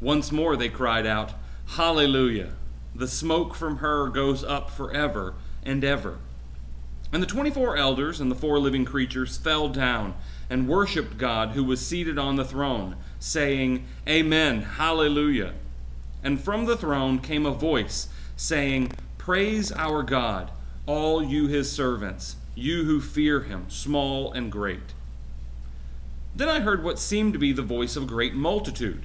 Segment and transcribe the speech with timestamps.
[0.00, 1.32] Once more they cried out,
[1.70, 2.52] Hallelujah!
[2.94, 6.18] The smoke from her goes up forever and ever.
[7.12, 10.14] And the twenty four elders and the four living creatures fell down
[10.50, 15.54] and worshipped God who was seated on the throne, saying, Amen, Hallelujah.
[16.22, 20.50] And from the throne came a voice, saying, Praise our God,
[20.86, 24.94] all you his servants, you who fear him, small and great.
[26.34, 29.04] Then I heard what seemed to be the voice of a great multitude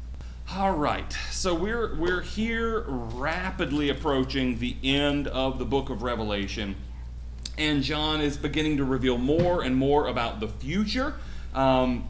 [0.57, 6.75] All right, so we're we're here rapidly approaching the end of the book of Revelation,
[7.57, 11.13] and John is beginning to reveal more and more about the future.
[11.53, 12.09] Um,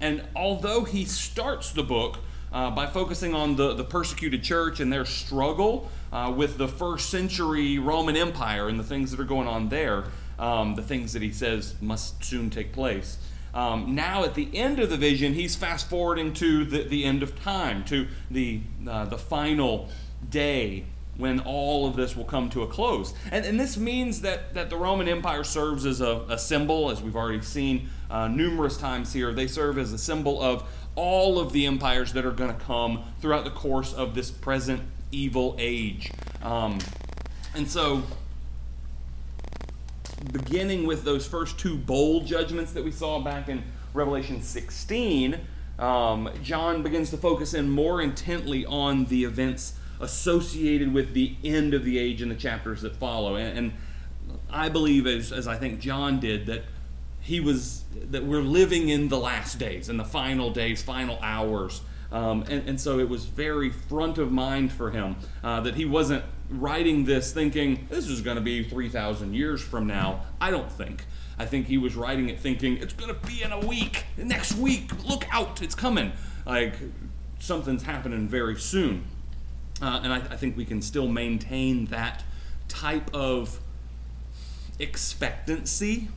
[0.00, 2.18] and although he starts the book
[2.52, 7.08] uh, by focusing on the, the persecuted church and their struggle uh, with the first
[7.08, 10.06] century Roman Empire and the things that are going on there,
[10.40, 13.18] um, the things that he says must soon take place.
[13.54, 17.22] Um, now, at the end of the vision, he's fast forwarding to the, the end
[17.22, 19.88] of time, to the, uh, the final
[20.28, 20.84] day
[21.16, 23.12] when all of this will come to a close.
[23.30, 27.02] And, and this means that, that the Roman Empire serves as a, a symbol, as
[27.02, 29.32] we've already seen uh, numerous times here.
[29.32, 30.64] They serve as a symbol of
[30.96, 34.82] all of the empires that are going to come throughout the course of this present
[35.12, 36.10] evil age.
[36.42, 36.78] Um,
[37.54, 38.02] and so
[40.32, 43.62] beginning with those first two bowl judgments that we saw back in
[43.94, 45.38] Revelation 16,
[45.78, 51.74] um, John begins to focus in more intently on the events associated with the end
[51.74, 53.36] of the age in the chapters that follow.
[53.36, 53.72] And, and
[54.50, 56.64] I believe, as, as I think John did, that
[57.20, 61.82] he was that we're living in the last days, in the final days, final hours.
[62.12, 65.84] Um, and, and so it was very front of mind for him uh, that he
[65.84, 70.24] wasn't writing this thinking this is going to be 3,000 years from now.
[70.40, 71.04] I don't think.
[71.38, 74.54] I think he was writing it thinking it's going to be in a week, next
[74.56, 74.90] week.
[75.08, 76.12] Look out, it's coming.
[76.44, 76.74] Like
[77.38, 79.04] something's happening very soon.
[79.80, 82.22] Uh, and I, I think we can still maintain that
[82.68, 83.58] type of
[84.78, 86.08] expectancy,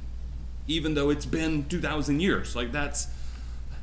[0.67, 2.55] even though it's been 2,000 years.
[2.55, 3.07] Like that's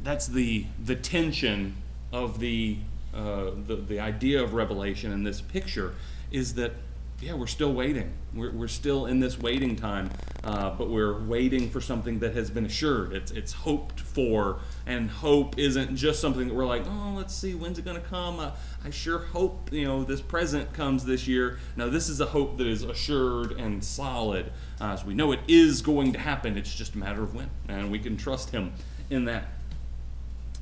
[0.03, 1.77] that's the the tension
[2.13, 2.79] of the
[3.15, 5.95] uh, the, the idea of revelation in this picture
[6.31, 6.73] is that
[7.21, 8.13] yeah we're still waiting.
[8.35, 10.11] We're, we're still in this waiting time
[10.45, 13.13] uh, but we're waiting for something that has been assured.
[13.13, 17.55] It's, it's hoped for and hope isn't just something that we're like oh let's see
[17.55, 18.41] when's it going to come?
[18.41, 18.53] Uh,
[18.85, 21.59] i sure hope you know this present comes this year.
[21.77, 24.51] No this is a hope that is assured and solid.
[24.81, 26.57] Uh, so we know it is going to happen.
[26.57, 28.73] It's just a matter of when and we can trust him
[29.11, 29.49] in that.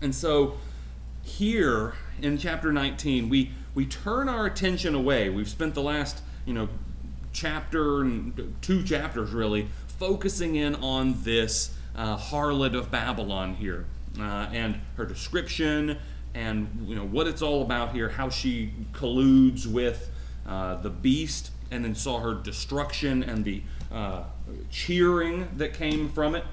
[0.03, 0.56] And so
[1.23, 5.29] here in chapter 19 we we turn our attention away.
[5.29, 6.69] We've spent the last, you know,
[7.33, 9.69] chapter and two chapters really
[9.99, 13.87] focusing in on this uh, harlot of Babylon here
[14.19, 15.99] uh, and her description
[16.35, 20.11] and you know what it's all about here, how she colludes with
[20.47, 23.62] uh, the beast, and then saw her destruction and the
[23.93, 24.25] uh,
[24.71, 26.44] cheering that came from it.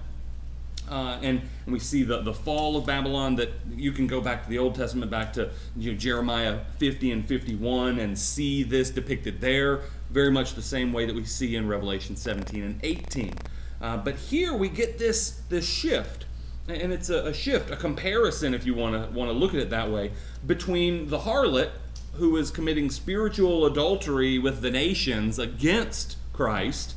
[0.90, 4.50] Uh, and, we see the, the fall of Babylon that you can go back to
[4.52, 9.42] the Old Testament, back to you know, Jeremiah 50 and 51, and see this depicted
[9.42, 13.34] there, very much the same way that we see in Revelation 17 and 18.
[13.82, 16.26] Uh, but here we get this, this shift,
[16.68, 19.60] and it's a, a shift, a comparison, if you want to want to look at
[19.60, 20.12] it that way,
[20.46, 21.72] between the harlot
[22.14, 26.96] who is committing spiritual adultery with the nations against Christ,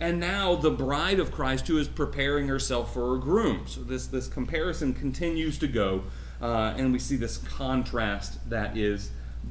[0.00, 3.66] and now the bride of Christ who is preparing herself for her groom.
[3.66, 6.04] So this, this comparison continues to go,
[6.42, 9.10] uh, and we see this contrast that is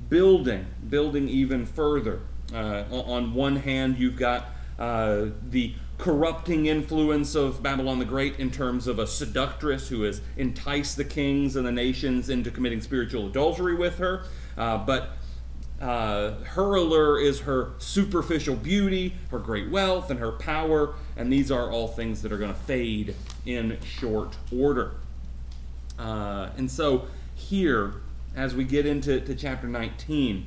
[0.09, 2.21] building, building even further.
[2.53, 4.47] Uh, on one hand, you've got
[4.77, 10.21] uh, the corrupting influence of Babylon the Great in terms of a seductress who has
[10.35, 14.25] enticed the kings and the nations into committing spiritual adultery with her.
[14.57, 15.11] Uh, but
[15.81, 21.51] uh, her allure is her superficial beauty, her great wealth, and her power, and these
[21.51, 23.15] are all things that are going to fade
[23.45, 24.91] in short order.
[25.99, 27.95] Uh, and so, here,
[28.35, 30.45] as we get into to chapter 19,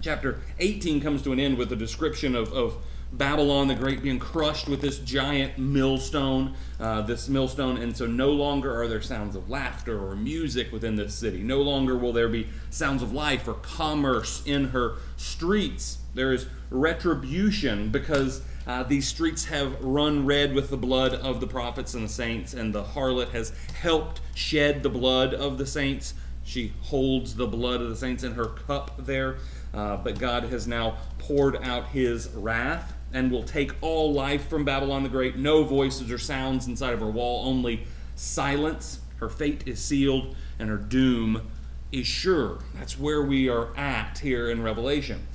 [0.00, 2.76] chapter 18 comes to an end with a description of, of
[3.12, 8.30] Babylon the Great being crushed with this giant millstone, uh, this millstone, and so no
[8.30, 11.42] longer are there sounds of laughter or music within this city.
[11.42, 15.98] No longer will there be sounds of life or commerce in her streets.
[16.14, 21.46] There is retribution because uh, these streets have run red with the blood of the
[21.46, 26.12] prophets and the saints, and the harlot has helped shed the blood of the saints.
[26.44, 29.38] She holds the blood of the saints in her cup there.
[29.72, 34.64] Uh, but God has now poured out his wrath and will take all life from
[34.64, 35.36] Babylon the Great.
[35.36, 37.84] No voices or sounds inside of her wall, only
[38.14, 39.00] silence.
[39.16, 41.50] Her fate is sealed and her doom
[41.90, 42.58] is sure.
[42.74, 45.26] That's where we are at here in Revelation.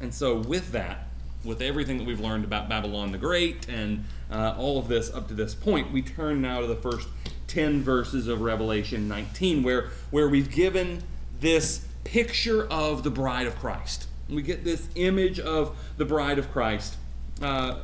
[0.00, 1.06] And so, with that,
[1.44, 5.28] with everything that we've learned about Babylon the Great and uh, all of this up
[5.28, 7.08] to this point, we turn now to the first
[7.46, 11.02] 10 verses of Revelation 19, where, where we've given
[11.40, 14.06] this picture of the bride of Christ.
[14.28, 16.96] We get this image of the bride of Christ
[17.40, 17.76] uh,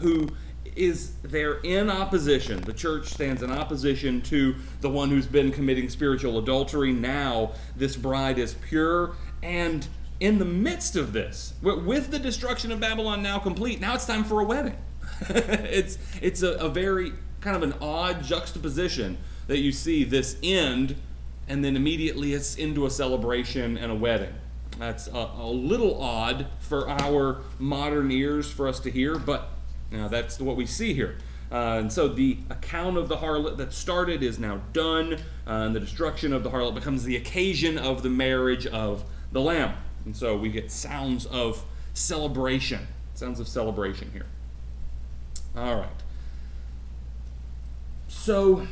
[0.00, 0.28] who
[0.76, 2.60] is there in opposition.
[2.60, 6.92] The church stands in opposition to the one who's been committing spiritual adultery.
[6.92, 9.16] Now, this bride is pure.
[9.42, 9.86] And
[10.20, 14.24] in the midst of this, with the destruction of Babylon now complete, now it's time
[14.24, 14.76] for a wedding.
[15.30, 20.96] it's it's a, a very kind of an odd juxtaposition that you see this end,
[21.48, 24.34] and then immediately it's into a celebration and a wedding.
[24.78, 29.50] That's a, a, little odd for our modern ears for us to hear, but
[29.90, 31.18] you know, that's what we see here.
[31.50, 35.16] Uh, and so the account of the harlot that started is now done, uh,
[35.46, 39.74] and the destruction of the harlot becomes the occasion of the marriage of the Lamb.
[40.04, 41.64] And so we get sounds of
[41.94, 42.86] celebration.
[43.14, 44.26] Sounds of celebration here.
[45.56, 45.88] All right.
[48.06, 48.66] So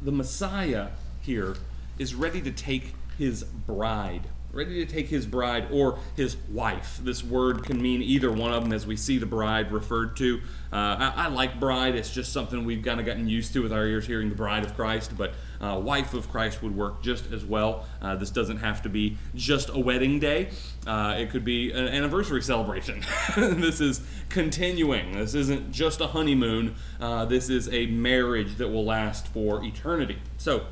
[0.00, 0.88] the Messiah
[1.20, 1.56] here
[1.98, 4.22] is ready to take his bride.
[4.50, 6.98] Ready to take his bride or his wife.
[7.04, 10.40] This word can mean either one of them as we see the bride referred to.
[10.72, 13.74] Uh, I, I, like bride, it's just something we've kind of gotten used to with
[13.74, 17.30] our ears hearing the bride of Christ, but uh, wife of Christ would work just
[17.30, 17.84] as well.
[18.00, 20.48] Uh, this doesn't have to be just a wedding day,
[20.86, 23.04] uh, it could be an anniversary celebration.
[23.36, 24.00] this is
[24.30, 25.12] continuing.
[25.12, 30.18] This isn't just a honeymoon, uh, this is a marriage that will last for eternity.
[30.38, 30.64] So,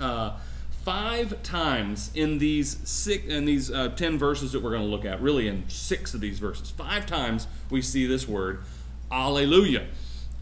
[0.00, 0.38] uh,
[0.84, 5.04] five times in these six in these uh, ten verses that we're going to look
[5.04, 6.70] at really in six of these verses.
[6.70, 8.62] Five times we see this word
[9.10, 9.86] alleluia.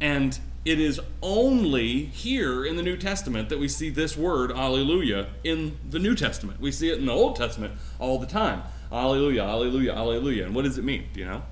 [0.00, 5.28] And it is only here in the new testament that we see this word alleluia
[5.44, 6.60] in the new testament.
[6.60, 8.62] We see it in the old testament all the time.
[8.90, 10.46] Alleluia alleluia alleluia.
[10.46, 11.06] And what does it mean?
[11.12, 11.43] Do you know?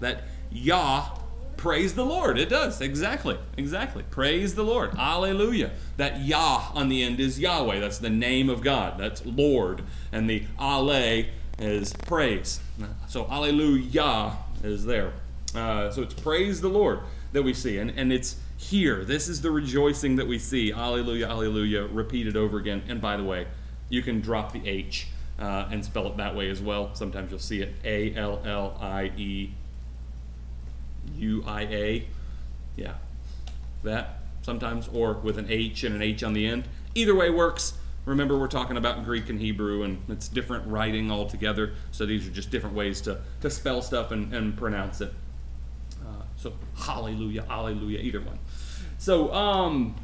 [0.00, 1.17] That yah
[1.58, 2.38] Praise the Lord.
[2.38, 2.80] It does.
[2.80, 3.36] Exactly.
[3.56, 4.04] Exactly.
[4.10, 4.94] Praise the Lord.
[4.96, 5.72] Alleluia.
[5.96, 7.80] That Yah on the end is Yahweh.
[7.80, 8.96] That's the name of God.
[8.96, 9.82] That's Lord.
[10.12, 11.24] And the Ale
[11.58, 12.60] is praise.
[13.08, 15.12] So Alleluia is there.
[15.52, 17.00] Uh, so it's praise the Lord
[17.32, 17.78] that we see.
[17.78, 19.04] And, and it's here.
[19.04, 20.72] This is the rejoicing that we see.
[20.72, 22.84] Alleluia, Alleluia, repeated over again.
[22.88, 23.48] And by the way,
[23.88, 25.08] you can drop the H
[25.40, 26.94] uh, and spell it that way as well.
[26.94, 29.54] Sometimes you'll see it A L L I E
[31.20, 32.04] UIA.
[32.76, 32.94] Yeah,
[33.82, 36.64] that sometimes, or with an H and an H on the end.
[36.94, 37.74] Either way works.
[38.04, 41.74] Remember, we're talking about Greek and Hebrew, and it's different writing altogether.
[41.90, 45.12] So these are just different ways to, to spell stuff and, and pronounce it.
[46.00, 48.38] Uh, so hallelujah, hallelujah, either one.
[48.96, 49.94] So, um,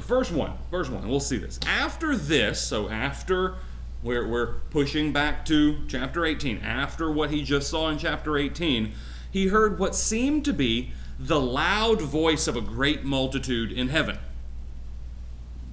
[0.00, 1.58] first one, first one, we'll see this.
[1.66, 3.56] After this, so after
[4.02, 8.92] we're, we're pushing back to chapter 18, after what he just saw in chapter 18,
[9.34, 14.16] he heard what seemed to be the loud voice of a great multitude in heaven.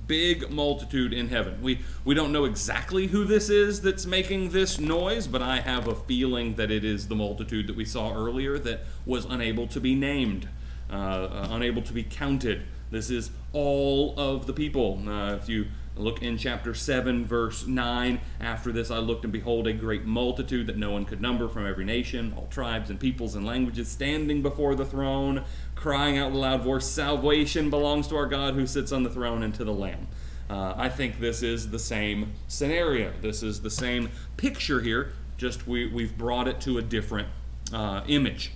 [0.07, 1.61] Big multitude in heaven.
[1.61, 5.87] We, we don't know exactly who this is that's making this noise, but I have
[5.87, 9.79] a feeling that it is the multitude that we saw earlier that was unable to
[9.79, 10.49] be named,
[10.91, 12.63] uh, uh, unable to be counted.
[12.89, 15.07] This is all of the people.
[15.07, 19.67] Uh, if you look in chapter 7, verse 9, after this I looked and behold
[19.67, 23.35] a great multitude that no one could number from every nation, all tribes and peoples
[23.35, 25.43] and languages, standing before the throne,
[25.75, 29.09] crying out with a loud voice, Salvation belongs to our God who sits on the
[29.09, 30.07] throne and to the Lamb.
[30.49, 33.13] Uh, I think this is the same scenario.
[33.21, 37.27] This is the same picture here, just we, we've brought it to a different
[37.73, 38.51] uh, image.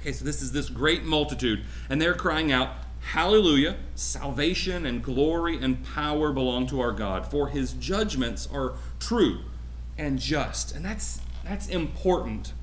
[0.00, 2.70] Okay, so this is this great multitude, and they're crying out,
[3.12, 3.76] Hallelujah!
[3.94, 9.40] Salvation and glory and power belong to our God, for his judgments are true
[9.96, 10.74] and just.
[10.74, 12.54] And that's that's important.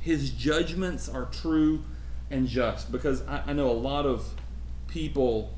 [0.00, 1.82] His judgments are true
[2.30, 2.92] and just.
[2.92, 4.34] Because I, I know a lot of
[4.86, 5.54] people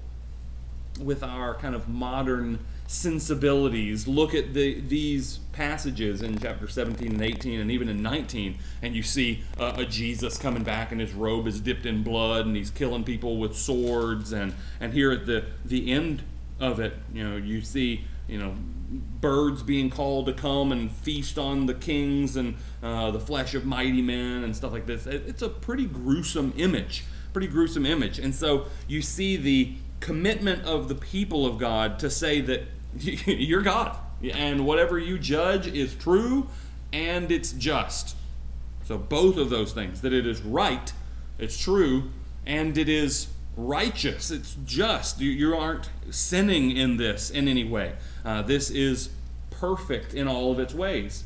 [0.98, 4.08] with our kind of modern sensibilities.
[4.08, 8.96] Look at the, these passages in chapter 17 and 18 and even in 19 and
[8.96, 12.56] you see uh, a jesus coming back and his robe is dipped in blood and
[12.56, 14.32] he's killing people with swords.
[14.32, 16.22] And, and here at the, the end
[16.58, 18.54] of it you know you see you know
[19.20, 23.64] birds being called to come and feast on the kings and uh, the flesh of
[23.64, 25.06] mighty men and stuff like this.
[25.06, 28.18] It, it's a pretty gruesome image pretty gruesome image.
[28.18, 32.62] And so you see the commitment of the people of God to say that
[32.98, 36.48] you're God and whatever you judge is true
[36.92, 38.16] and it's just.
[38.84, 40.92] So, both of those things that it is right,
[41.38, 42.10] it's true,
[42.44, 45.20] and it is righteous, it's just.
[45.20, 47.94] You, you aren't sinning in this in any way.
[48.24, 49.10] Uh, this is
[49.50, 51.24] perfect in all of its ways.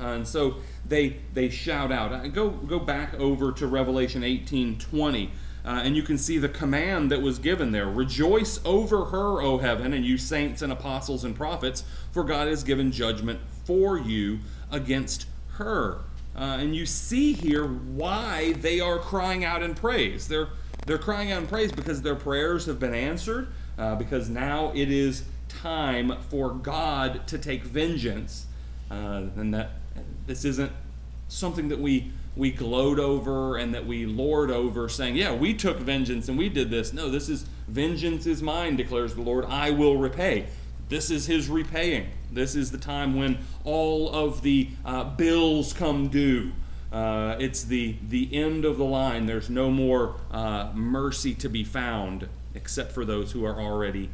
[0.00, 0.56] Uh, and so
[0.86, 2.12] they they shout out.
[2.12, 5.30] Uh, go go back over to Revelation 18 20.
[5.68, 9.58] Uh, and you can see the command that was given there Rejoice over her, O
[9.58, 14.38] heaven, and you saints and apostles and prophets, for God has given judgment for you
[14.72, 15.98] against her.
[16.34, 20.26] Uh, and you see here why they are crying out in praise.
[20.26, 20.48] They're,
[20.86, 24.90] they're crying out in praise because their prayers have been answered, uh, because now it
[24.90, 28.46] is time for God to take vengeance.
[28.90, 29.72] Uh, and that
[30.26, 30.72] this isn't
[31.28, 35.78] something that we we gloat over and that we lord over, saying, Yeah, we took
[35.78, 36.92] vengeance and we did this.
[36.92, 39.44] No, this is vengeance is mine, declares the Lord.
[39.44, 40.46] I will repay.
[40.88, 42.08] This is his repaying.
[42.32, 46.52] This is the time when all of the uh, bills come due.
[46.90, 49.26] Uh, it's the, the end of the line.
[49.26, 54.08] There's no more uh, mercy to be found except for those who are already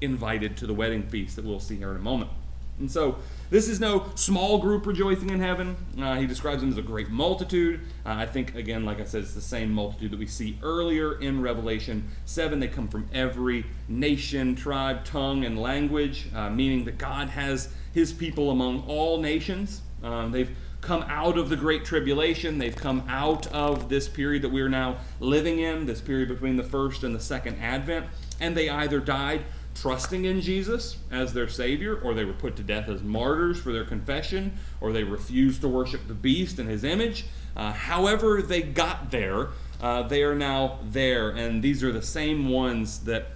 [0.00, 2.30] invited to the wedding feast that we'll see here in a moment.
[2.78, 3.16] And so
[3.50, 5.76] this is no small group rejoicing in heaven.
[6.00, 7.80] Uh, he describes them as a great multitude.
[8.04, 11.20] Uh, I think, again, like I said, it's the same multitude that we see earlier
[11.20, 12.58] in Revelation 7.
[12.58, 18.12] They come from every nation, tribe, tongue, and language, uh, meaning that God has his
[18.12, 19.82] people among all nations.
[20.02, 20.50] Um, they've
[20.80, 22.58] come out of the Great Tribulation.
[22.58, 26.64] They've come out of this period that we're now living in, this period between the
[26.64, 28.06] first and the second advent.
[28.40, 29.42] And they either died
[29.80, 33.72] trusting in Jesus as their Savior, or they were put to death as martyrs for
[33.72, 37.26] their confession, or they refused to worship the beast and his image.
[37.56, 39.48] Uh, however, they got there,
[39.80, 41.30] uh, they are now there.
[41.30, 43.28] And these are the same ones that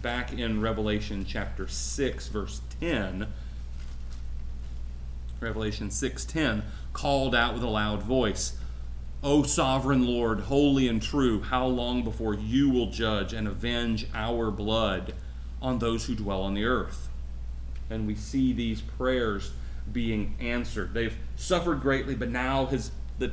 [0.00, 3.26] back in Revelation chapter 6, verse 10.
[5.40, 6.62] Revelation 6:10
[6.92, 8.56] called out with a loud voice,
[9.22, 14.50] O sovereign Lord, holy and true, how long before you will judge and avenge our
[14.50, 15.14] blood
[15.60, 17.08] on those who dwell on the earth.
[17.90, 19.52] And we see these prayers
[19.92, 20.94] being answered.
[20.94, 22.90] They've suffered greatly, but now has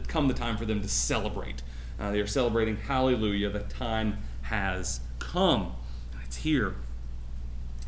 [0.08, 1.62] come the time for them to celebrate.
[2.00, 3.50] Uh, they are celebrating Hallelujah.
[3.50, 5.74] The time has come.
[6.24, 6.76] It's here.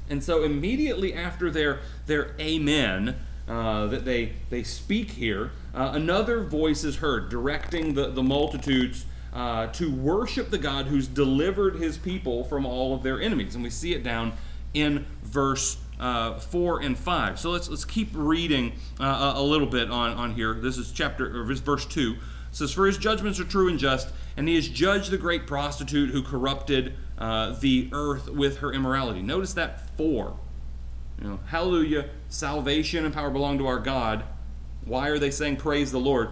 [0.10, 3.18] And so immediately after their, their Amen,
[3.48, 9.06] uh, that they, they speak here, uh, another voice is heard directing the, the multitudes
[9.34, 13.56] uh, to worship the God who's delivered his people from all of their enemies.
[13.56, 14.34] And we see it down
[14.74, 17.40] in verse uh, 4 and 5.
[17.40, 20.54] So let's, let's keep reading uh, a little bit on, on here.
[20.54, 22.14] This is chapter, or verse 2.
[22.14, 25.48] It says, For his judgments are true and just, and he has judged the great
[25.48, 29.22] prostitute who corrupted uh, the earth with her immorality.
[29.22, 30.38] Notice that 4.
[31.22, 34.24] You know, hallelujah, salvation and power belong to our God.
[34.86, 36.30] Why are they saying praise the Lord?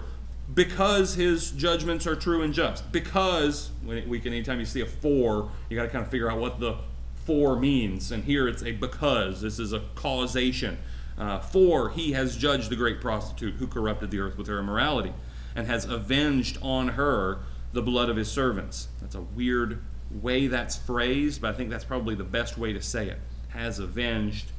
[0.53, 2.91] Because his judgments are true and just.
[2.91, 6.39] Because we can anytime you see a for, you got to kind of figure out
[6.39, 6.77] what the
[7.25, 8.11] for means.
[8.11, 9.41] And here it's a because.
[9.41, 10.77] This is a causation.
[11.17, 15.13] Uh, for he has judged the great prostitute who corrupted the earth with her immorality,
[15.55, 17.39] and has avenged on her
[17.71, 18.89] the blood of his servants.
[19.01, 22.81] That's a weird way that's phrased, but I think that's probably the best way to
[22.81, 23.19] say it.
[23.49, 24.51] Has avenged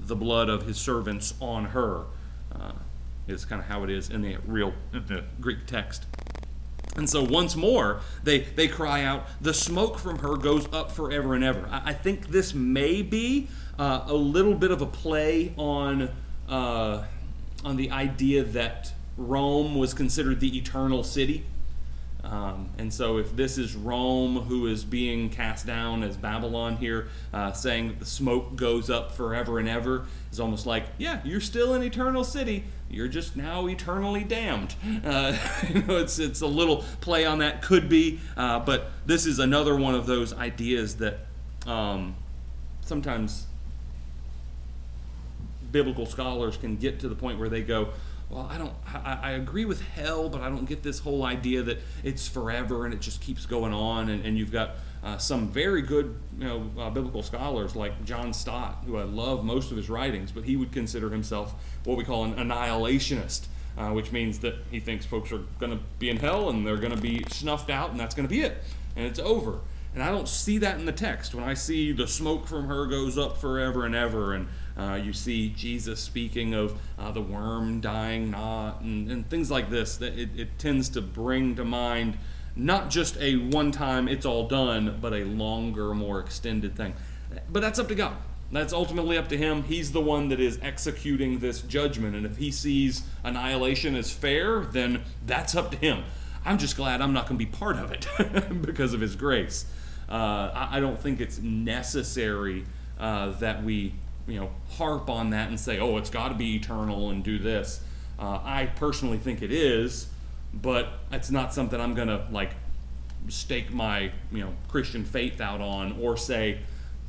[0.00, 2.04] the blood of his servants on her.
[2.52, 2.72] Uh,
[3.28, 6.06] is kind of how it is in the real in the Greek text.
[6.96, 11.34] And so once more, they, they cry out, the smoke from her goes up forever
[11.34, 11.68] and ever.
[11.70, 16.10] I, I think this may be uh, a little bit of a play on,
[16.48, 17.04] uh,
[17.64, 21.44] on the idea that Rome was considered the eternal city.
[22.24, 27.08] Um, and so, if this is Rome who is being cast down as Babylon here,
[27.32, 31.40] uh, saying that the smoke goes up forever and ever, is almost like, yeah, you're
[31.40, 32.64] still an eternal city.
[32.90, 34.74] You're just now eternally damned.
[35.04, 35.36] Uh,
[35.68, 39.38] you know, it's it's a little play on that, could be, uh, but this is
[39.38, 41.18] another one of those ideas that
[41.66, 42.16] um,
[42.80, 43.46] sometimes
[45.70, 47.90] biblical scholars can get to the point where they go,
[48.30, 51.62] well, I don't, I, I, agree with hell, but I don't get this whole idea
[51.62, 54.10] that it's forever and it just keeps going on.
[54.10, 58.32] And, and you've got uh, some very good, you know, uh, biblical scholars like John
[58.32, 62.04] Stott, who I love most of his writings, but he would consider himself what we
[62.04, 66.16] call an annihilationist, uh, which means that he thinks folks are going to be in
[66.16, 68.62] hell and they're going to be snuffed out and that's going to be it
[68.96, 69.60] and it's over.
[69.94, 71.34] And I don't see that in the text.
[71.34, 75.12] When I see the smoke from her goes up forever and ever, and uh, you
[75.12, 80.18] see Jesus speaking of uh, the worm dying not, and, and things like this, that
[80.18, 82.18] it, it tends to bring to mind
[82.58, 86.94] not just a one time it's all done, but a longer, more extended thing.
[87.48, 88.16] But that's up to God.
[88.50, 89.62] That's ultimately up to him.
[89.62, 92.16] He's the one that is executing this judgment.
[92.16, 96.04] And if he sees annihilation as fair, then that's up to him.
[96.44, 98.06] I'm just glad I'm not going to be part of it
[98.62, 99.66] because of his grace.
[100.08, 102.64] Uh, I, don't think it's necessary
[102.98, 103.92] uh, that we
[104.26, 107.38] you know harp on that and say, oh, it's got to be eternal and do
[107.38, 107.82] this.
[108.18, 110.08] Uh, I personally think it is,
[110.52, 112.52] but it's not something I'm gonna like
[113.28, 116.60] stake my you know Christian faith out on or say,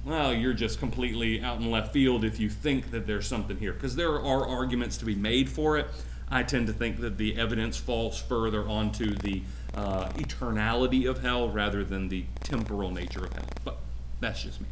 [0.06, 3.74] well, you're just completely out in left field if you think that there's something here,
[3.74, 5.88] because there are arguments to be made for it.
[6.32, 9.42] I tend to think that the evidence falls further onto the
[9.76, 13.46] uh, eternality of hell rather than the temporal nature of hell.
[13.66, 13.78] But
[14.20, 14.68] that's just me.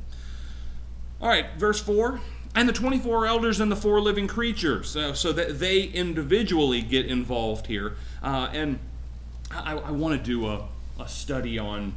[1.20, 2.22] All right, verse 4
[2.58, 7.06] and the 24 elders and the four living creatures, uh, so that they individually get
[7.06, 7.94] involved here.
[8.24, 8.80] Uh, and
[9.52, 10.68] I, I want to do a,
[11.00, 11.94] a study on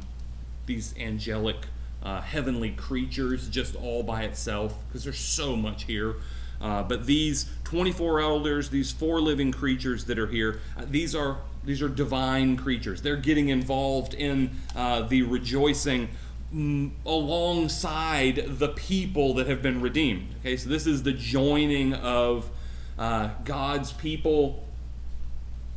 [0.67, 1.55] these angelic
[2.03, 6.17] uh, heavenly creatures just all by itself because there's so much here.
[6.61, 11.37] Uh, but these 24 elders, these four living creatures that are here, uh, these are
[11.63, 13.01] these are divine creatures.
[13.01, 16.09] They're getting involved in uh, the rejoicing
[17.05, 20.35] alongside the people that have been redeemed.
[20.39, 22.49] Okay, so this is the joining of
[22.99, 24.67] uh, God's people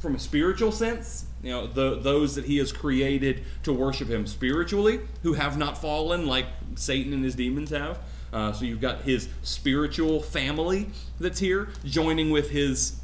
[0.01, 1.27] from a spiritual sense.
[1.43, 5.79] You know, the, those that He has created to worship Him spiritually, who have not
[5.79, 8.01] fallen like Satan and his demons have.
[8.33, 10.89] Uh, so you've got His spiritual family
[11.21, 12.97] that's here, joining with His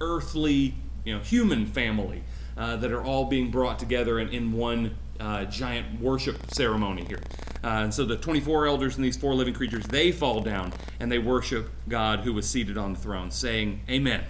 [0.00, 0.74] earthly,
[1.04, 2.22] you know, human family
[2.58, 7.22] uh, that are all being brought together in, in one uh, giant worship ceremony here.
[7.64, 11.10] Uh, and so the 24 elders and these four living creatures, they fall down and
[11.10, 14.24] they worship God who was seated on the throne, saying, Amen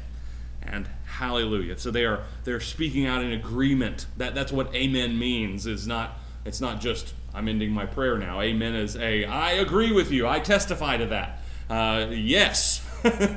[0.69, 1.79] and hallelujah.
[1.79, 4.07] So they are they're speaking out in agreement.
[4.17, 5.67] That that's what amen means.
[5.67, 8.41] Is not it's not just I'm ending my prayer now.
[8.41, 10.27] Amen is a I agree with you.
[10.27, 11.43] I testify to that.
[11.69, 12.83] Uh, yes.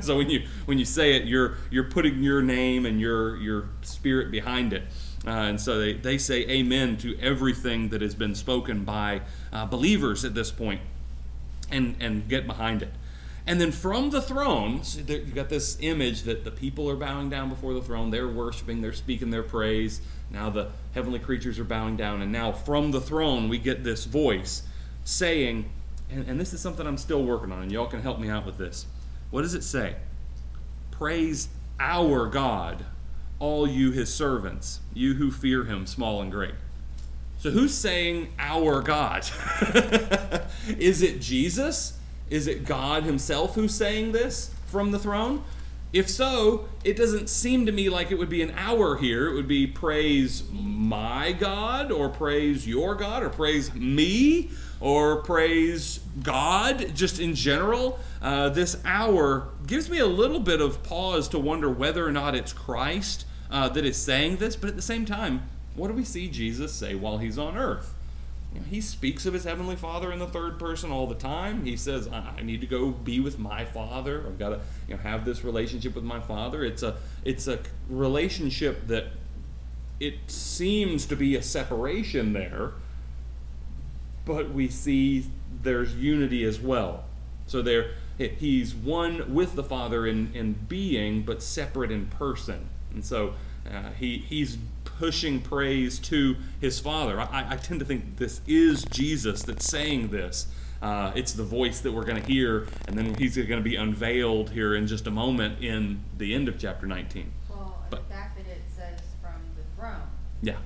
[0.00, 3.68] so when you when you say it, you're you're putting your name and your your
[3.82, 4.82] spirit behind it.
[5.26, 9.20] Uh, and so they, they say amen to everything that has been spoken by
[9.52, 10.80] uh, believers at this point
[11.70, 12.92] and, and get behind it.
[13.46, 17.28] And then from the throne, so you've got this image that the people are bowing
[17.30, 18.10] down before the throne.
[18.10, 20.00] They're worshiping, they're speaking their praise.
[20.30, 22.22] Now the heavenly creatures are bowing down.
[22.22, 24.62] And now from the throne, we get this voice
[25.04, 25.68] saying,
[26.10, 28.46] and, and this is something I'm still working on, and y'all can help me out
[28.46, 28.86] with this.
[29.30, 29.96] What does it say?
[30.90, 32.84] Praise our God
[33.40, 36.54] all you his servants, you who fear him, small and great.
[37.38, 39.28] So who's saying our God?
[40.78, 41.98] Is it Jesus?
[42.28, 45.42] Is it God himself who's saying this from the throne?
[45.92, 49.28] If so, it doesn't seem to me like it would be an our here.
[49.28, 56.00] It would be praise my God, or praise your God, or praise me, or praise
[56.22, 57.98] God, just in general.
[58.22, 62.36] Uh, this our gives me a little bit of pause to wonder whether or not
[62.36, 66.04] it's Christ uh, that is saying this, but at the same time, what do we
[66.04, 67.94] see Jesus say while he's on earth?
[68.52, 71.64] You know, he speaks of his heavenly Father in the third person all the time.
[71.64, 74.24] He says, "I need to go be with my Father.
[74.26, 77.60] I've got to, you know, have this relationship with my Father." It's a, it's a
[77.88, 79.06] relationship that
[80.00, 82.72] it seems to be a separation there,
[84.24, 85.26] but we see
[85.62, 87.04] there's unity as well.
[87.46, 92.68] So there, he's one with the Father in, in being, but separate in person.
[92.92, 93.34] And so
[93.70, 97.20] uh, he, he's pushing praise to his Father.
[97.20, 100.46] I, I tend to think this is Jesus that's saying this.
[100.82, 103.76] Uh, it's the voice that we're going to hear, and then he's going to be
[103.76, 107.30] unveiled here in just a moment in the end of chapter 19.
[107.50, 110.08] Well, But- the fact that it says from the throne,
[110.42, 110.56] Yeah.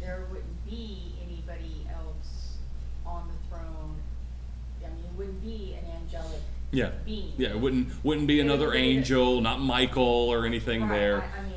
[0.00, 2.58] there wouldn't be anybody else
[3.04, 3.96] on the throne.
[4.84, 5.76] I mean, it wouldn't be
[6.70, 6.90] Yeah.
[7.04, 7.32] being.
[7.38, 11.22] Yeah, it wouldn't wouldn't be It- another it- angel, not Michael or anything Right, there.
[11.22, 11.54] I, I mean,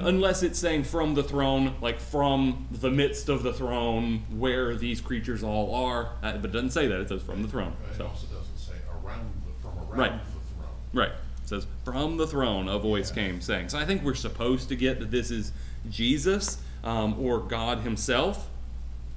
[0.00, 4.74] Un- unless it's saying from the throne, like from the midst of the throne, where
[4.76, 6.10] these creatures all are.
[6.22, 7.00] Uh, but it doesn't say that.
[7.00, 7.72] It says from the throne.
[7.82, 10.12] But It So also doesn't say around the, from around Right.
[10.12, 10.68] the throne.
[10.92, 13.14] right, it says from the throne a voice Yeah.
[13.14, 13.70] came saying.
[13.70, 15.52] So I think we're supposed to get that this is
[15.90, 18.48] Jesus um, or God Himself.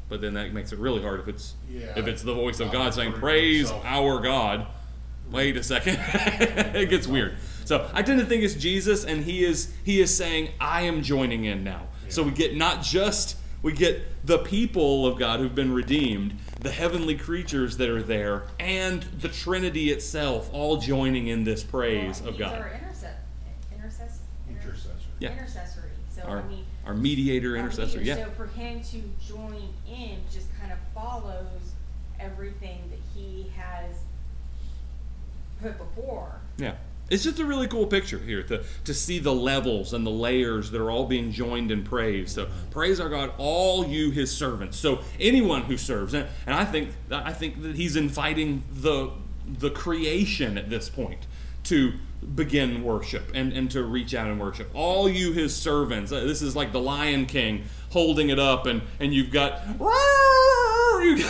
[0.09, 1.93] But then that makes it really hard if it's Yeah.
[1.97, 3.85] if it's the voice of God God saying referring to praise himself.
[3.85, 4.67] our God.
[5.31, 5.97] Wait a second,
[6.75, 7.35] it gets weird.
[7.65, 11.01] So I tend to think it's Jesus, and he is he is saying I am
[11.01, 11.87] joining in now.
[12.09, 16.71] So we get not just we get the people of God who've been redeemed, the
[16.71, 22.31] heavenly creatures that are there, and the Trinity itself all joining in this praise well,
[22.31, 22.61] of God.
[22.61, 23.15] Our intercet,
[23.73, 24.17] intercess,
[24.49, 24.89] Intercessor.
[25.19, 25.31] Yeah.
[25.31, 25.89] intercessory.
[26.09, 28.19] So Our, I mean, our mediator, our intercessor, leader.
[28.19, 28.25] yeah.
[28.25, 31.71] So for him to join in just kind of follows
[32.19, 33.95] everything that he has
[35.61, 36.41] put before.
[36.57, 36.75] Yeah.
[37.09, 40.71] It's just a really cool picture here to, to see the levels and the layers
[40.71, 42.31] that are all being joined in praise.
[42.31, 44.77] So praise our God, all you his servants.
[44.77, 46.13] So anyone who serves.
[46.13, 49.11] And, and I think I think that he's inviting the
[49.45, 51.27] the creation at this point
[51.65, 54.69] to begin worship and, and to reach out and worship.
[54.73, 56.11] All you his servants.
[56.11, 59.61] Uh, This is like the Lion King holding it up and, and you've got
[61.03, 61.23] you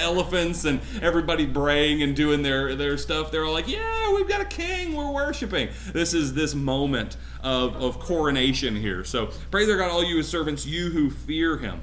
[0.00, 3.30] elephants and everybody braying and doing their, their stuff.
[3.30, 5.68] They're all like, yeah, we've got a king we're worshiping.
[5.92, 9.04] This is this moment of, of coronation here.
[9.04, 11.82] So praise our God, all you his servants, you who fear him.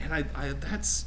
[0.00, 1.06] And I, I that's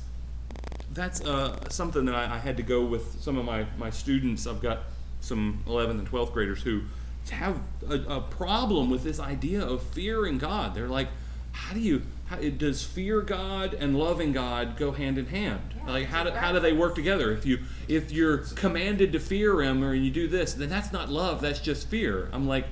[0.94, 4.46] that's uh, something that I, I had to go with some of my, my students.
[4.46, 4.84] I've got
[5.22, 6.82] some 11th and 12th graders who
[7.30, 10.76] have a, a problem with this idea of fearing God.
[10.76, 11.08] They're like,
[11.52, 15.76] how do you, how, does fear God and loving God go hand in hand?
[15.78, 17.32] Yeah, like, how do, how do they work together?
[17.32, 21.10] If you if you're commanded to fear Him or you do this, then that's not
[21.10, 21.42] love.
[21.42, 22.30] That's just fear.
[22.32, 22.66] I'm like,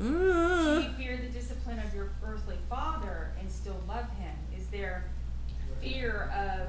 [0.00, 4.34] uh, you fear the discipline of your earthly father and still love him?
[4.56, 5.04] Is there
[5.82, 6.68] fear of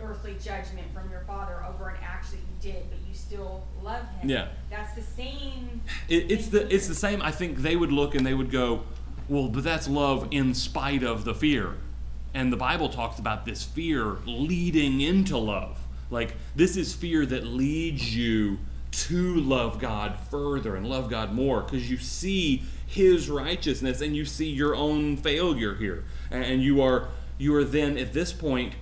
[0.00, 4.08] earthly judgment from your father over an act that you did, but you still love
[4.18, 4.28] him?
[4.28, 4.48] Yeah.
[4.70, 5.80] That's the same.
[6.08, 7.22] It, it's the it's the same.
[7.22, 8.82] I think they would look and they would go,
[9.28, 11.74] well, but that's love in spite of the fear,
[12.34, 15.78] and the Bible talks about this fear leading into love.
[16.10, 18.58] Like this is fear that leads you
[18.90, 24.24] to love God further and love God more because you see His righteousness and you
[24.24, 28.74] see your own failure here, and you are you are then at this point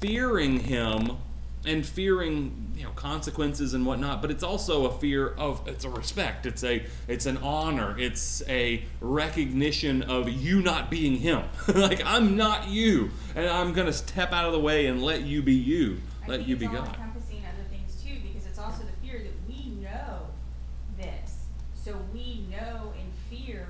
[0.00, 1.18] fearing Him
[1.66, 5.90] and fearing you know consequences and whatnot but it's also a fear of it's a
[5.90, 6.46] respect.
[6.46, 7.98] It's a it's an honor.
[7.98, 11.42] It's a recognition of you not being him.
[11.74, 15.42] Like i'm not you and i'm gonna step out of the way and let you
[15.42, 16.00] be you.
[16.24, 16.88] I let you be god.
[16.88, 20.26] encompassing other things too, because it's also the fear that we know
[20.98, 23.66] this, so we know and fear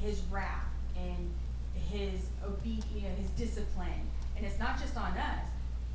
[0.00, 1.30] His wrath and
[1.90, 5.46] His obe- you know, His discipline, and it's not just on us.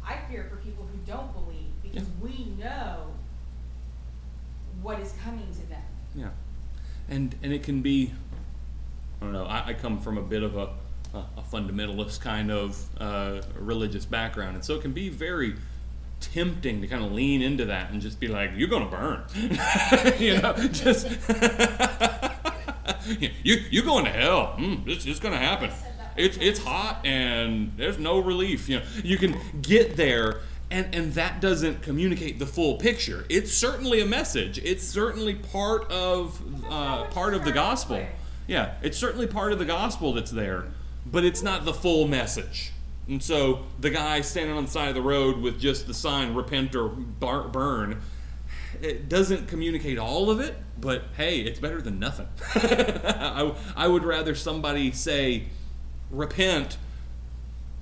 [0.06, 3.08] I fear for people who don't believe because we know
[4.82, 5.82] what is coming to them.
[6.16, 6.30] yeah.
[7.10, 8.12] And and it can be
[9.22, 10.70] i don't know i, I come from a bit of a
[11.13, 14.56] a, a fundamentalist kind of uh, religious background.
[14.56, 15.54] And so it can be very
[16.20, 19.24] tempting to kind of lean into that and just be like you're gonna burn.
[20.20, 21.08] You know just
[23.44, 24.56] you you going to hell.
[24.58, 25.70] Mm, it's, it's gonna happen
[26.15, 28.86] it's it's hot and there's no relief you know.
[29.04, 33.26] You can get there and and that doesn't communicate the full picture.
[33.30, 34.60] It's certainly a message.
[34.60, 38.06] It's certainly part of uh, part of the gospel.
[38.47, 40.65] Yeah it's certainly part of the gospel that's there
[41.06, 42.71] but it's not the full message.
[43.08, 46.34] And so the guy standing on the side of the road with just the sign
[46.34, 48.02] repent or burn
[48.82, 52.28] it doesn't communicate all of it, but hey, it's better than nothing.
[52.56, 55.45] I, I would rather somebody say,
[56.13, 56.78] repent,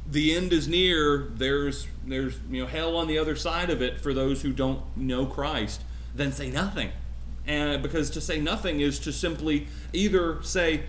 [0.09, 3.99] the end is near, there's, there's you know, hell on the other side of it
[3.99, 5.83] for those who don't know Christ,
[6.15, 6.91] then say nothing.
[7.45, 10.83] And because to say nothing is to simply either say,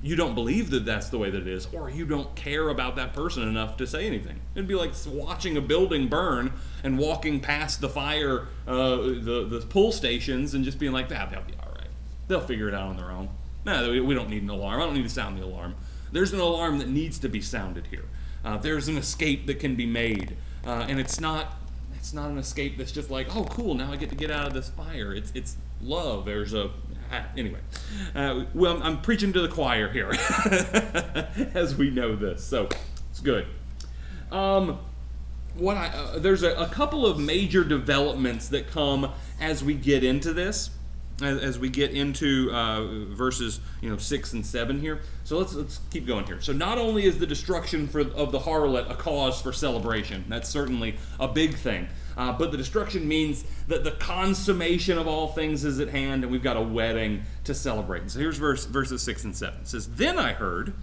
[0.00, 2.96] you don't believe that that's the way that it is, or you don't care about
[2.96, 4.40] that person enough to say anything.
[4.54, 6.52] It'd be like watching a building burn
[6.84, 11.30] and walking past the fire, uh, the the pull stations, and just being like, "That
[11.30, 11.88] they'll be all right.
[12.28, 13.28] They'll figure it out on their own.
[13.64, 14.80] No, we don't need an alarm.
[14.80, 15.74] I don't need to sound the alarm."
[16.12, 18.04] There's an alarm that needs to be sounded here.
[18.44, 21.58] Uh, there's an escape that can be made, uh, and it's not
[21.94, 24.46] it's not an escape that's just like, oh, cool, now I get to get out
[24.46, 25.12] of this fire.
[25.12, 26.24] It's it's love.
[26.24, 26.70] There's a
[27.12, 27.60] ah, anyway.
[28.14, 30.10] Uh, well, I'm preaching to the choir here,
[31.54, 32.68] as we know this, so
[33.10, 33.46] it's good.
[34.30, 34.78] Um,
[35.54, 40.04] what I uh, there's a, a couple of major developments that come as we get
[40.04, 40.70] into this
[41.22, 45.00] as, as we get into uh, verses you know six and seven here.
[45.24, 46.40] So let's let's keep going here.
[46.40, 50.48] So not only is the destruction for, of the harlot a cause for celebration, that's
[50.48, 51.88] certainly a big thing.
[52.16, 56.32] Uh, but the destruction means that the consummation of all things is at hand, and
[56.32, 58.10] we've got a wedding to celebrate.
[58.10, 59.60] So here's verse verses six and seven.
[59.60, 60.74] It says, "Then I heard."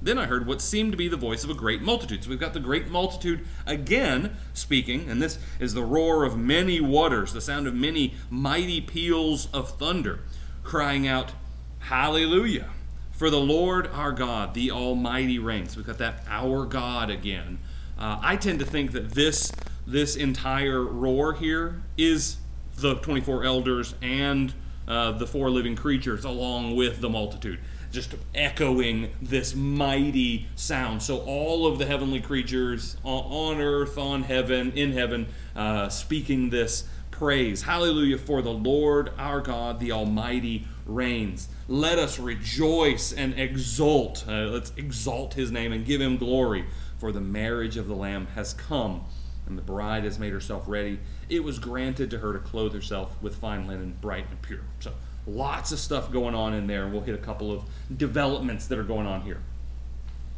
[0.00, 2.22] Then I heard what seemed to be the voice of a great multitude.
[2.22, 6.80] So we've got the great multitude again speaking, and this is the roar of many
[6.80, 10.20] waters, the sound of many mighty peals of thunder,
[10.62, 11.32] crying out,
[11.80, 12.70] Hallelujah!
[13.10, 15.76] For the Lord our God, the Almighty reigns.
[15.76, 17.58] We've got that our God again.
[17.98, 19.52] Uh, I tend to think that this
[19.86, 22.36] this entire roar here is
[22.76, 24.52] the 24 elders and
[24.86, 27.58] uh, the four living creatures along with the multitude
[27.90, 31.02] just echoing this mighty sound.
[31.02, 36.84] So all of the heavenly creatures on earth, on heaven, in heaven, uh, speaking this
[37.10, 37.62] praise.
[37.62, 38.18] Hallelujah!
[38.18, 41.48] For the Lord our God, the Almighty, reigns.
[41.66, 44.24] Let us rejoice and exult.
[44.28, 46.64] Uh, let's exalt His name and give Him glory.
[46.98, 49.04] For the marriage of the Lamb has come,
[49.46, 50.98] and the bride has made herself ready.
[51.28, 54.60] It was granted to her to clothe herself with fine linen, bright and pure.
[54.80, 54.92] So
[55.28, 57.62] Lots of stuff going on in there, we'll hit a couple of
[57.94, 59.40] developments that are going on here.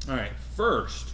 [0.09, 1.13] All right, first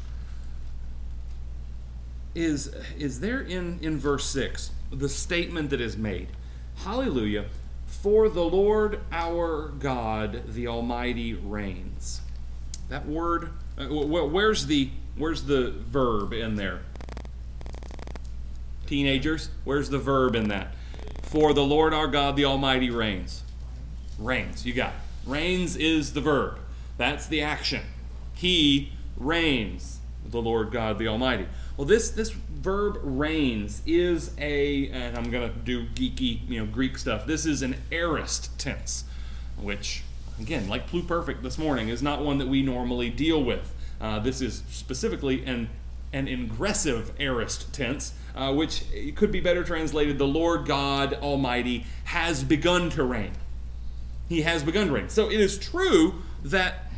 [2.34, 6.28] is is there in in verse 6 the statement that is made.
[6.76, 7.46] Hallelujah,
[7.86, 12.20] for the Lord our God, the Almighty reigns.
[12.88, 16.82] That word uh, where's the where's the verb in there?
[18.86, 20.74] Teenagers, where's the verb in that?
[21.22, 23.42] For the Lord our God, the Almighty reigns.
[24.18, 24.64] Reigns.
[24.64, 25.28] You got it.
[25.28, 26.58] Reigns is the verb.
[26.98, 27.82] That's the action.
[28.34, 31.46] He reigns, the Lord God the Almighty.
[31.76, 36.96] Well, this this verb reigns is a, and I'm gonna do geeky, you know, Greek
[36.96, 37.26] stuff.
[37.26, 39.04] This is an aorist tense,
[39.60, 40.02] which,
[40.40, 43.74] again, like pluperfect this morning, is not one that we normally deal with.
[44.00, 45.68] Uh, this is specifically an
[46.12, 48.84] an ingressive aorist tense, uh, which
[49.16, 53.32] could be better translated: "The Lord God Almighty has begun to reign."
[54.28, 55.08] He has begun to reign.
[55.08, 56.90] So it is true that,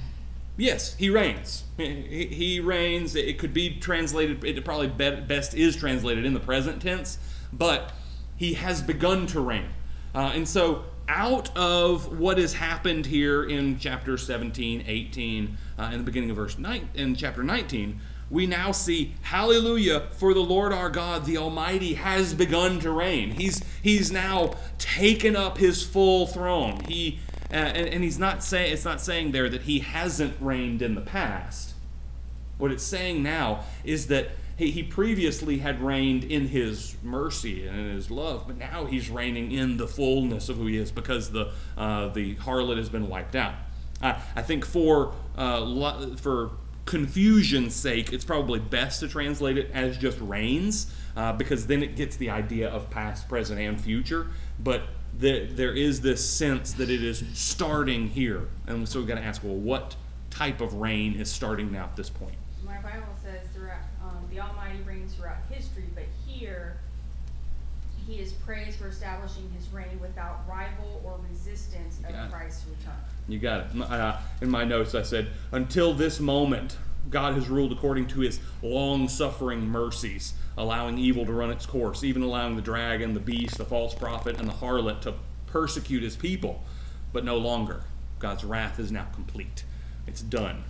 [0.56, 1.64] yes, he reigns.
[1.76, 3.14] He, he reigns.
[3.14, 7.18] It could be translated, it probably best is translated in the present tense,
[7.52, 7.92] but
[8.36, 9.68] he has begun to reign.
[10.14, 15.98] Uh, and so, out of what has happened here in chapter 17, 18, uh, in
[15.98, 17.98] the beginning of verse 9, in chapter 19,
[18.30, 23.32] we now see hallelujah for the lord our god the almighty has begun to reign.
[23.32, 26.80] He's he's now taken up his full throne.
[26.86, 30.82] He uh, and, and he's not saying it's not saying there that he hasn't reigned
[30.82, 31.74] in the past.
[32.58, 37.78] What it's saying now is that he, he previously had reigned in his mercy and
[37.78, 41.30] in his love but now he's reigning in the fullness of who he is because
[41.30, 43.54] the uh, the harlot has been wiped out.
[44.02, 46.50] I, I think for uh, for
[46.88, 51.96] confusion's sake, it's probably best to translate it as just reigns, uh, because then it
[51.96, 54.28] gets the idea of past, present, and future.
[54.58, 54.84] But
[55.18, 58.48] the, there is this sense that it is starting here.
[58.66, 59.96] And so we've got to ask, well, what
[60.30, 62.36] type of reign is starting now at this point?
[62.64, 63.46] My Bible says
[64.02, 66.78] um, the Almighty reigns throughout history, but here
[68.08, 72.96] he is praised for establishing his reign without rival or resistance of Christ's return.
[73.28, 73.82] You got it.
[73.82, 76.78] Uh, in my notes, I said, until this moment,
[77.10, 82.02] God has ruled according to his long suffering mercies, allowing evil to run its course,
[82.02, 85.14] even allowing the dragon, the beast, the false prophet, and the harlot to
[85.46, 86.62] persecute his people.
[87.12, 87.82] But no longer.
[88.18, 89.64] God's wrath is now complete.
[90.06, 90.64] It's done.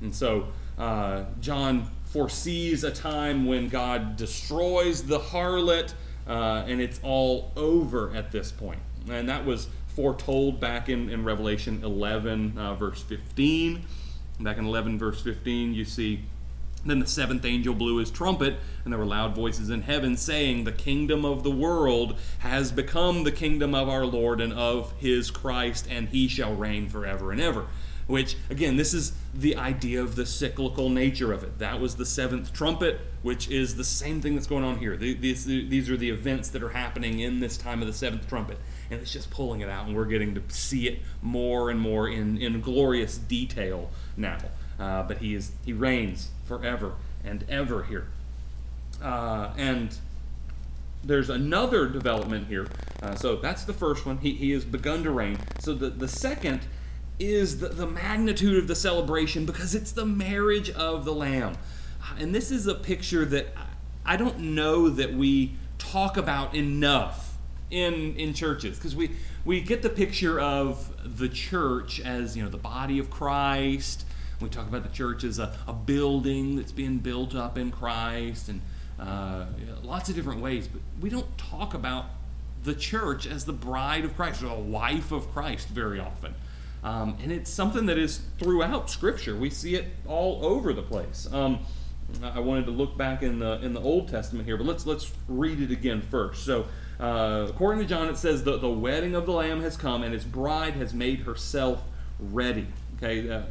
[0.00, 5.92] And so, uh, John foresees a time when God destroys the harlot,
[6.28, 8.80] uh, and it's all over at this point.
[9.10, 13.84] And that was foretold back in, in Revelation 11, uh, verse 15.
[14.40, 16.20] Back in 11, verse 15, you see,
[16.84, 20.64] Then the seventh angel blew his trumpet, and there were loud voices in heaven saying,
[20.64, 25.30] The kingdom of the world has become the kingdom of our Lord and of his
[25.30, 27.66] Christ, and he shall reign forever and ever
[28.08, 32.04] which again this is the idea of the cyclical nature of it that was the
[32.04, 36.10] seventh trumpet which is the same thing that's going on here these, these are the
[36.10, 38.58] events that are happening in this time of the seventh trumpet
[38.90, 42.08] and it's just pulling it out and we're getting to see it more and more
[42.08, 44.38] in, in glorious detail now
[44.80, 46.94] uh, but he is he reigns forever
[47.24, 48.06] and ever here.
[49.02, 49.96] Uh, and
[51.04, 52.66] there's another development here.
[53.02, 54.18] Uh, so that's the first one.
[54.18, 55.38] He, he has begun to reign.
[55.60, 56.62] So the, the second
[57.18, 61.56] is the, the magnitude of the celebration because it's the marriage of the Lamb.
[62.02, 63.48] Uh, and this is a picture that
[64.04, 67.36] I don't know that we talk about enough
[67.70, 69.10] in, in churches because we,
[69.44, 74.04] we get the picture of the church as you know the body of Christ.
[74.40, 78.48] We talk about the church as a, a building that's being built up in Christ
[78.48, 78.60] and
[79.00, 79.46] uh,
[79.82, 82.06] lots of different ways, but we don't talk about
[82.64, 86.34] the church as the bride of Christ or the wife of Christ very often.
[86.84, 89.36] Um, and it's something that is throughout Scripture.
[89.36, 91.28] We see it all over the place.
[91.32, 91.60] Um,
[92.22, 95.12] I wanted to look back in the in the Old Testament here, but let's let's
[95.28, 96.44] read it again first.
[96.44, 96.66] So,
[96.98, 100.14] uh, according to John, it says the the wedding of the Lamb has come, and
[100.14, 101.82] his bride has made herself
[102.18, 102.66] ready.
[102.96, 103.42] Okay, uh,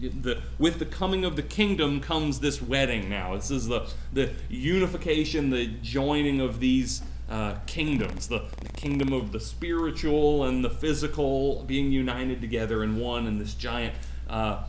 [0.00, 3.34] the, with the coming of the kingdom comes this wedding now.
[3.34, 9.32] This is the, the unification, the joining of these uh, kingdoms the, the, kingdom of
[9.32, 13.94] the spiritual and the physical being united together in one in this giant
[14.28, 14.62] uh,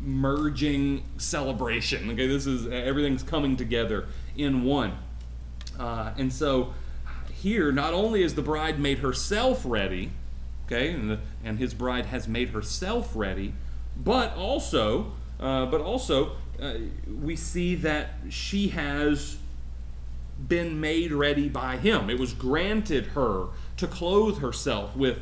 [0.00, 2.10] merging celebration.
[2.10, 4.96] Okay, this is everything's coming together in one.
[5.78, 6.72] Uh, and so
[7.32, 10.10] here, not only is the bride made herself ready,
[10.66, 13.54] okay, and, the, and his bride has made herself ready,
[13.96, 16.74] but also, uh, but also, uh,
[17.22, 19.36] we see that she has
[20.46, 22.08] been made ready by him.
[22.10, 23.46] It was granted her
[23.76, 25.18] to clothe herself with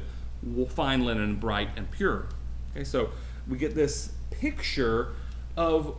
[0.68, 2.26] fine linen, bright and pure.
[2.72, 3.10] Okay, so
[3.48, 5.12] we get this picture
[5.56, 5.96] of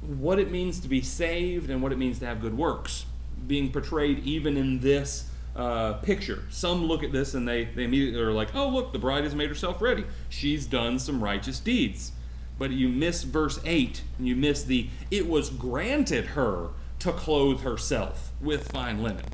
[0.00, 3.06] what it means to be saved and what it means to have good works
[3.46, 6.44] being portrayed even in this uh, picture.
[6.50, 9.34] Some look at this and they, they immediately are like, oh, look, the bride has
[9.34, 10.04] made herself ready.
[10.28, 12.12] She's done some righteous deeds.
[12.58, 17.62] But you miss verse 8, and you miss the, it was granted her to clothe
[17.62, 19.24] herself with fine linen.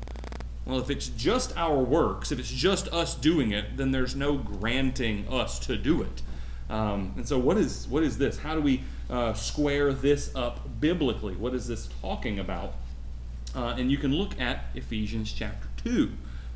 [0.65, 4.37] Well, if it's just our works, if it's just us doing it, then there's no
[4.37, 6.21] granting us to do it.
[6.69, 8.37] Um, and so, what is what is this?
[8.37, 11.35] How do we uh, square this up biblically?
[11.35, 12.73] What is this talking about?
[13.55, 16.11] Uh, and you can look at Ephesians chapter 2.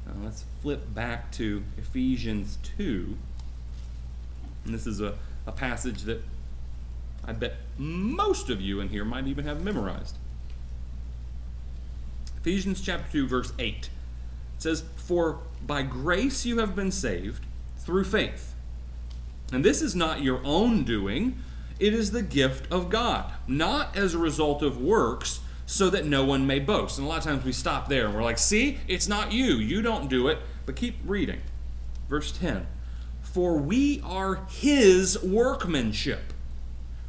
[0.05, 3.17] Uh, let's flip back to Ephesians 2.
[4.65, 5.15] And this is a,
[5.47, 6.21] a passage that
[7.25, 10.17] I bet most of you in here might even have memorized.
[12.41, 13.75] Ephesians chapter 2, verse 8.
[13.75, 13.89] It
[14.58, 17.45] says, For by grace you have been saved
[17.77, 18.56] through faith.
[19.54, 21.38] And this is not your own doing,
[21.80, 26.23] it is the gift of God, not as a result of works so that no
[26.25, 26.97] one may boast.
[26.97, 29.56] And a lot of times we stop there and we're like, see, it's not you.
[29.56, 30.39] You don't do it.
[30.65, 31.41] But keep reading.
[32.10, 32.67] Verse 10
[33.21, 36.34] For we are his workmanship,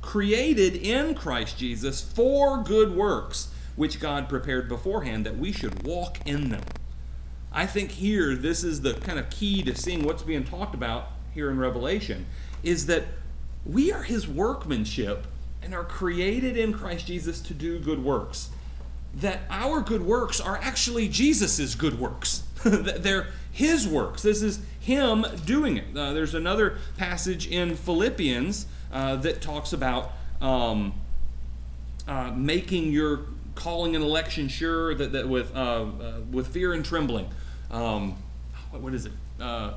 [0.00, 6.18] created in Christ Jesus for good works, which God prepared beforehand that we should walk
[6.26, 6.62] in them.
[7.52, 11.08] I think here, this is the kind of key to seeing what's being talked about
[11.34, 12.26] here in Revelation,
[12.62, 13.04] is that
[13.64, 15.26] we are his workmanship
[15.62, 18.50] and are created in Christ Jesus to do good works.
[19.14, 22.42] That our good works are actually Jesus' good works.
[22.64, 24.22] They're his works.
[24.22, 25.96] This is him doing it.
[25.96, 30.94] Uh, there's another passage in Philippians uh, that talks about um,
[32.08, 36.84] uh, making your calling an election sure that, that with, uh, uh, with fear and
[36.84, 37.28] trembling.
[37.70, 38.16] Um,
[38.70, 39.12] what, what is it?
[39.40, 39.74] Uh,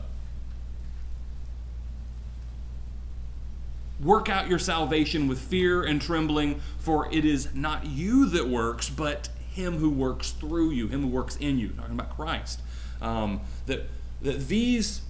[4.04, 8.90] Work out your salvation with fear and trembling, for it is not you that works,
[8.90, 11.70] but him who works through you, him who works in you.
[11.70, 12.60] Talking about Christ.
[13.02, 13.88] Um, that,
[14.22, 15.02] that these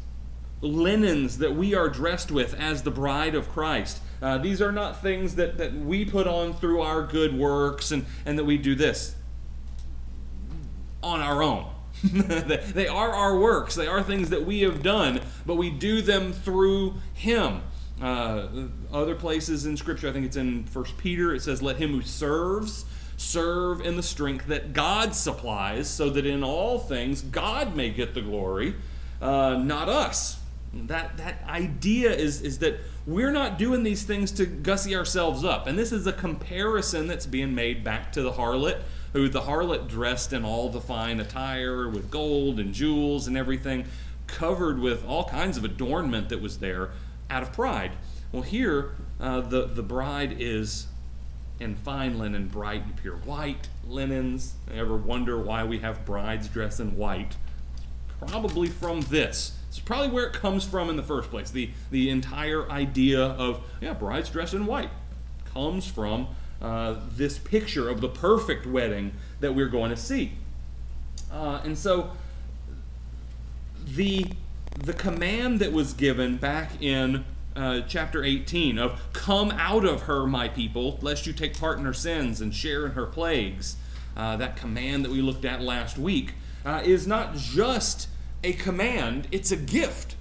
[0.62, 5.01] linens that we are dressed with as the bride of Christ, uh, these are not
[5.01, 8.75] things that, that we put on through our good works and, and that we do
[8.75, 9.15] this
[11.04, 11.67] on our own.
[12.04, 16.34] they are our works, they are things that we have done, but we do them
[16.34, 17.62] through Him.
[18.01, 18.47] Uh,
[18.91, 22.01] other places in Scripture, I think it's in First Peter, it says, Let him who
[22.01, 22.86] serves
[23.18, 28.13] serve in the strength that God supplies, so that in all things God may get
[28.13, 28.76] the glory,
[29.22, 30.39] uh, not us.
[30.76, 35.67] That, that idea is, is that we're not doing these things to gussy ourselves up.
[35.67, 38.82] And this is a comparison that's being made back to the harlot,
[39.13, 43.86] who the harlot dressed in all the fine attire with gold and jewels and everything,
[44.28, 46.91] covered with all kinds of adornment that was there
[47.30, 47.93] out of pride.
[48.32, 50.88] Well, here, uh, the, the bride is
[51.59, 53.15] in fine linen, bright and pure.
[53.17, 54.55] White linens.
[54.73, 57.38] Ever wonder why we have brides dressed in white?
[58.19, 59.57] probably from this.
[59.76, 61.51] It's probably where it comes from in the first place.
[61.51, 64.89] The, the entire idea of, yeah, brides dressed in white
[65.53, 66.30] comes from
[66.61, 69.11] uh, this picture of the perfect wedding
[69.41, 70.32] that we're going to see.
[71.30, 72.11] Uh, and so
[73.86, 74.28] the,
[74.78, 77.26] the command that was given back in
[77.57, 81.84] uh, chapter 18 of come out of her my people lest you take part in
[81.84, 83.76] her sins and share in her plagues
[84.15, 86.34] uh, that command that we looked at last week
[86.65, 88.07] uh, is not just
[88.45, 90.15] a command it's a gift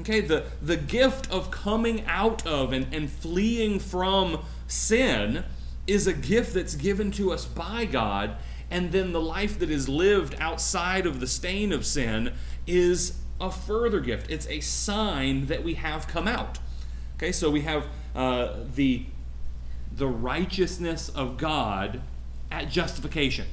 [0.00, 5.42] okay the, the gift of coming out of and, and fleeing from sin
[5.86, 8.36] is a gift that's given to us by god
[8.70, 12.32] and then the life that is lived outside of the stain of sin
[12.66, 14.30] is a further gift.
[14.30, 16.58] It's a sign that we have come out.
[17.16, 19.04] Okay, so we have uh, the
[19.94, 22.02] the righteousness of God
[22.50, 23.46] at justification.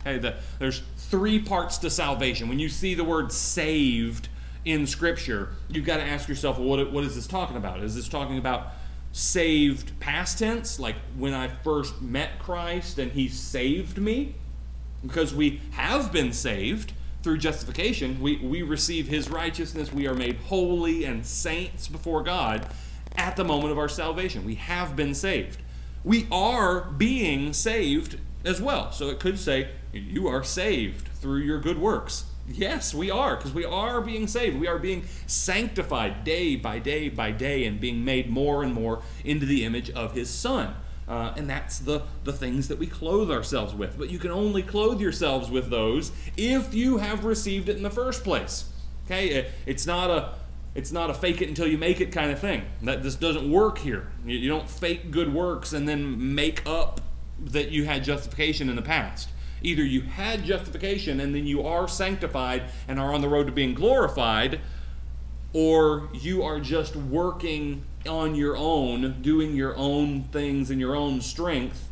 [0.00, 0.82] Okay, the, there's
[1.12, 2.48] three parts to salvation.
[2.48, 4.30] When you see the word saved
[4.64, 7.82] in Scripture, you've got to ask yourself, well, what, what is this talking about?
[7.82, 8.68] Is this talking about
[9.12, 14.36] saved past tense, like when I first met Christ and He saved me?
[15.02, 19.92] Because we have been saved through justification, we, we receive his righteousness.
[19.92, 22.66] We are made holy and saints before God
[23.16, 24.46] at the moment of our salvation.
[24.46, 25.58] We have been saved.
[26.04, 28.90] We are being saved as well.
[28.92, 32.24] So it could say, You are saved through your good works.
[32.48, 34.58] Yes, we are, because we are being saved.
[34.58, 39.02] We are being sanctified day by day by day and being made more and more
[39.24, 40.74] into the image of his Son.
[41.06, 43.98] Uh, and that's the, the things that we clothe ourselves with.
[43.98, 47.90] But you can only clothe yourselves with those if you have received it in the
[47.90, 48.70] first place.
[49.06, 49.28] Okay?
[49.28, 50.34] It, it's not a
[50.74, 52.64] it's not a fake it until you make it kind of thing.
[52.82, 54.10] That this doesn't work here.
[54.24, 57.02] You, you don't fake good works and then make up
[57.38, 59.28] that you had justification in the past.
[59.62, 63.52] Either you had justification and then you are sanctified and are on the road to
[63.52, 64.60] being glorified,
[65.52, 71.20] or you are just working on your own, doing your own things in your own
[71.20, 71.88] strength,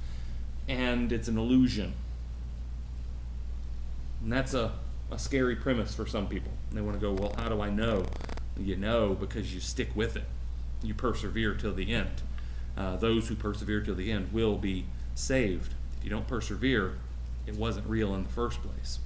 [0.68, 1.92] and it's an illusion.
[4.22, 4.72] And that's a,
[5.10, 6.52] a scary premise for some people.
[6.72, 8.04] They want to go, well, how do I know?
[8.58, 10.24] You know because you stick with it,
[10.82, 12.22] you persevere till the end.
[12.76, 15.74] Uh, those who persevere till the end will be saved.
[15.98, 16.94] If you don't persevere,
[17.50, 19.00] it wasn't real in the first place.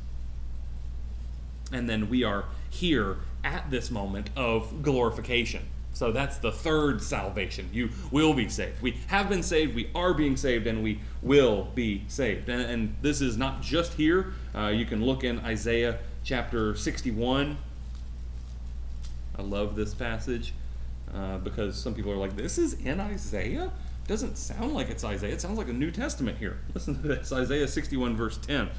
[1.72, 5.62] And then we are here at this moment of glorification.
[5.94, 7.70] So that's the third salvation.
[7.72, 8.82] You will be saved.
[8.82, 12.48] We have been saved, we are being saved, and we will be saved.
[12.48, 14.34] And, and this is not just here.
[14.54, 17.56] Uh, you can look in Isaiah chapter 61.
[19.38, 20.52] I love this passage
[21.14, 23.70] uh, because some people are like, this is in Isaiah?
[24.06, 25.32] Doesn't sound like it's Isaiah.
[25.32, 26.58] It sounds like a New Testament here.
[26.74, 28.70] Listen to this Isaiah 61, verse 10.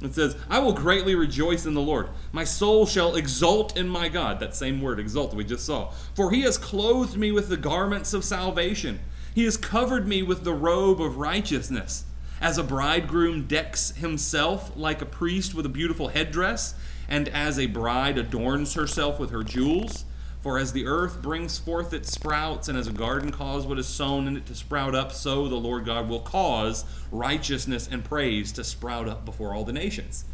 [0.00, 2.08] It says, I will greatly rejoice in the Lord.
[2.30, 4.38] My soul shall exult in my God.
[4.38, 5.90] That same word, exult, we just saw.
[6.14, 9.00] For he has clothed me with the garments of salvation.
[9.34, 12.04] He has covered me with the robe of righteousness.
[12.40, 16.74] As a bridegroom decks himself like a priest with a beautiful headdress,
[17.08, 20.04] and as a bride adorns herself with her jewels,
[20.48, 23.86] for as the earth brings forth its sprouts, and as a garden causes what is
[23.86, 28.50] sown in it to sprout up, so the Lord God will cause righteousness and praise
[28.52, 30.24] to sprout up before all the nations.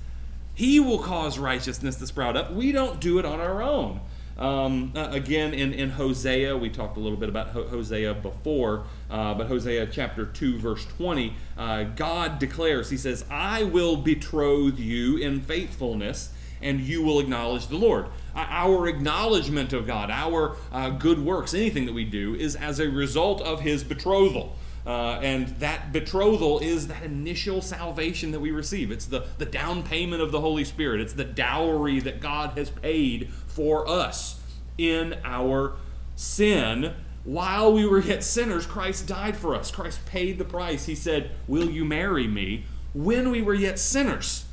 [0.55, 2.53] He will cause righteousness to sprout up.
[2.53, 4.03] We don't do it on our own.
[4.39, 8.85] Um, uh, again, in, in Hosea, we talked a little bit about Ho- Hosea before,
[9.11, 14.79] uh, but Hosea chapter 2, verse 20, uh, God declares, He says, I will betroth
[14.79, 16.31] you in faithfulness,
[16.63, 21.87] and you will acknowledge the Lord our acknowledgement of God, our uh, good works, anything
[21.87, 24.57] that we do, is as a result of His betrothal.
[24.87, 28.91] Uh, and that betrothal is that initial salvation that we receive.
[28.91, 32.71] It's the, the down payment of the Holy Spirit, it's the dowry that God has
[32.71, 34.41] paid for us
[34.77, 35.77] in our
[36.17, 36.93] sin.
[37.23, 39.71] While we were yet sinners, Christ died for us.
[39.71, 40.85] Christ paid the price.
[40.85, 42.65] He said, Will you marry me?
[42.95, 44.44] when we were yet sinners,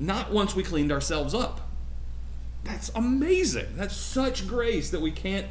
[0.00, 1.60] not once we cleaned ourselves up.
[2.64, 3.66] That's amazing.
[3.76, 5.46] That's such grace that we can't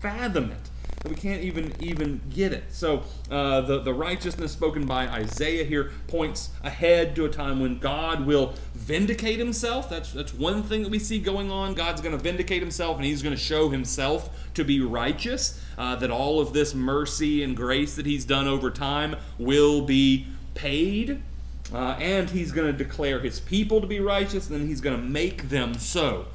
[0.00, 0.70] fathom it.
[1.02, 2.64] That we can't even even get it.
[2.70, 7.78] So uh, the the righteousness spoken by Isaiah here points ahead to a time when
[7.78, 9.88] God will vindicate Himself.
[9.88, 11.74] That's that's one thing that we see going on.
[11.74, 15.60] God's going to vindicate Himself, and He's going to show Himself to be righteous.
[15.76, 20.26] Uh, that all of this mercy and grace that He's done over time will be
[20.54, 21.20] paid.
[21.72, 24.96] Uh, and he's going to declare his people to be righteous, and then he's going
[24.96, 26.26] to make them so.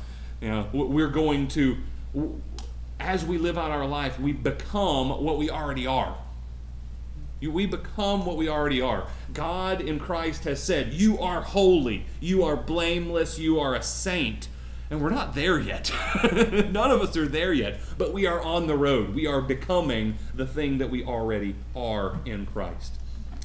[0.41, 1.77] You know, we're going to,
[2.99, 6.15] as we live out our life, we become what we already are.
[7.41, 9.07] We become what we already are.
[9.33, 14.47] God in Christ has said, You are holy, you are blameless, you are a saint.
[14.89, 15.91] And we're not there yet.
[16.33, 17.79] None of us are there yet.
[17.97, 19.13] But we are on the road.
[19.13, 22.93] We are becoming the thing that we already are in Christ.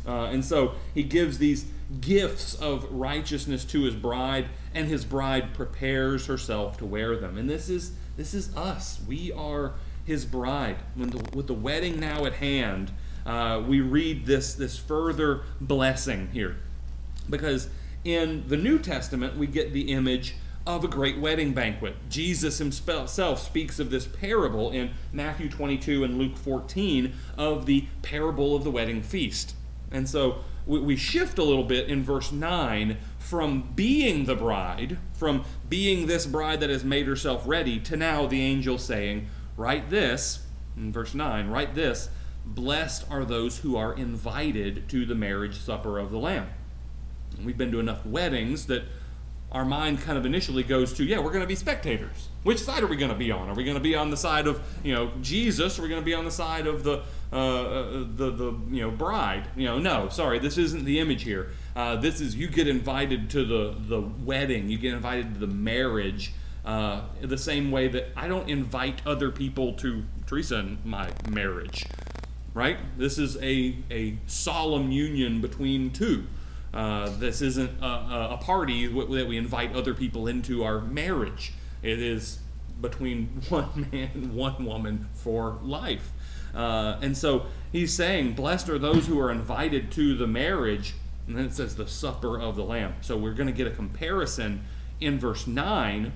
[0.07, 1.67] Uh, and so he gives these
[2.01, 7.37] gifts of righteousness to his bride, and his bride prepares herself to wear them.
[7.37, 9.01] And this is this is us.
[9.07, 9.75] We are
[10.05, 10.77] his bride.
[10.97, 12.93] The, with the wedding now at hand,
[13.25, 16.57] uh, we read this this further blessing here,
[17.29, 17.69] because
[18.05, 20.35] in the New Testament we get the image
[20.67, 21.97] of a great wedding banquet.
[22.09, 28.55] Jesus himself speaks of this parable in Matthew 22 and Luke 14 of the parable
[28.55, 29.57] of the wedding feast.
[29.91, 34.99] And so we, we shift a little bit in verse 9 from being the bride,
[35.13, 39.91] from being this bride that has made herself ready, to now the angel saying, Write
[39.91, 40.47] this,
[40.77, 42.09] in verse 9, write this,
[42.45, 46.49] blessed are those who are invited to the marriage supper of the Lamb.
[47.37, 48.85] And we've been to enough weddings that
[49.53, 52.29] our mind kind of initially goes to, yeah, we're going to be spectators.
[52.43, 53.51] Which side are we going to be on?
[53.51, 55.79] Are we going to be on the side of, you know, Jesus?
[55.79, 58.81] Are we going to be on the side of the, uh, uh, the, the, you
[58.81, 59.47] know, bride?
[59.55, 61.51] You know, no, sorry, this isn't the image here.
[61.77, 65.47] Uh, this is you get invited to the, the wedding, you get invited to the
[65.47, 66.33] marriage.
[66.65, 71.85] Uh, the same way that I don't invite other people to Teresa and my marriage,
[72.55, 72.79] right?
[72.97, 76.27] This is a, a solemn union between two.
[76.73, 81.53] Uh, this isn't a, a, party that we invite other people into our marriage.
[81.83, 82.39] It is
[82.81, 86.13] between one man one woman for life.
[86.55, 90.95] Uh, and so he's saying, Blessed are those who are invited to the marriage.
[91.27, 92.95] And then it says the supper of the Lamb.
[93.01, 94.65] So we're going to get a comparison
[95.01, 96.13] in verse 9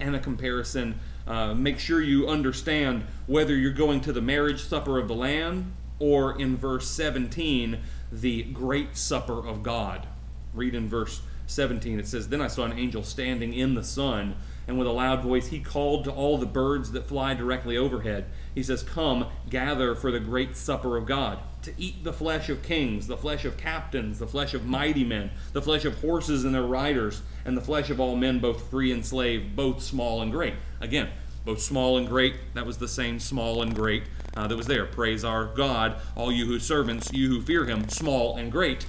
[0.00, 0.98] and a comparison.
[1.26, 5.74] Uh, make sure you understand whether you're going to the marriage supper of the Lamb
[5.98, 7.78] or in verse 17
[8.12, 10.06] the great supper of God.
[10.52, 14.36] Read in verse 17, it says, Then I saw an angel standing in the sun,
[14.68, 18.26] and with a loud voice he called to all the birds that fly directly overhead.
[18.54, 22.62] He says, Come, gather for the great supper of God, to eat the flesh of
[22.62, 26.54] kings, the flesh of captains, the flesh of mighty men, the flesh of horses and
[26.54, 30.30] their riders, and the flesh of all men, both free and slave, both small and
[30.30, 30.54] great.
[30.80, 31.08] Again,
[31.44, 34.04] both small and great, that was the same small and great
[34.36, 34.86] uh, that was there.
[34.86, 38.86] Praise our God, all you who servants, you who fear him, small and great.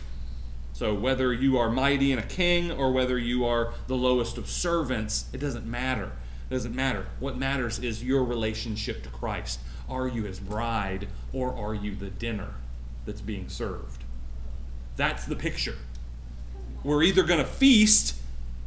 [0.73, 4.49] So whether you are mighty and a king or whether you are the lowest of
[4.49, 6.11] servants, it doesn't matter.
[6.49, 7.05] It doesn't matter.
[7.19, 9.59] What matters is your relationship to Christ.
[9.89, 12.55] Are you his bride or are you the dinner
[13.05, 14.03] that's being served?
[14.95, 15.75] That's the picture.
[16.83, 18.15] We're either going to feast,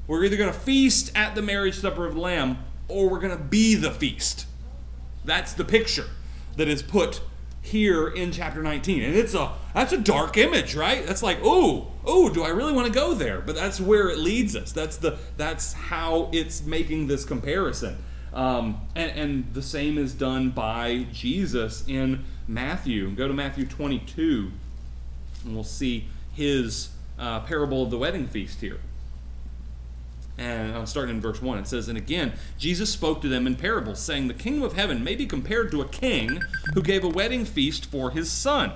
[0.07, 2.59] we're either going to feast at the marriage supper of the Lamb,
[2.89, 4.47] or we're going to be the feast.
[5.25, 6.07] That's the picture
[6.57, 7.21] that is put
[7.63, 11.05] here in chapter 19 and it's a that's a dark image right?
[11.07, 13.41] That's like oh oh do i really want to go there?
[13.41, 14.73] But that's where it leads us.
[14.73, 18.03] That's the that's how it's making this comparison.
[18.33, 23.11] Um, and, and the same is done by jesus in matthew.
[23.11, 24.53] Go to matthew 22
[25.45, 28.79] and we'll see his uh, parable of the wedding feast here
[30.39, 31.59] and I'm starting in verse 1.
[31.59, 35.03] It says, And again, Jesus spoke to them in parables, saying, The kingdom of heaven
[35.03, 36.43] may be compared to a king
[36.75, 38.73] who gave a wedding feast for his son.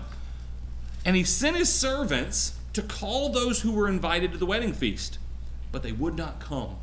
[1.05, 5.19] And he sent his servants to call those who were invited to the wedding feast,
[5.71, 6.77] but they would not come.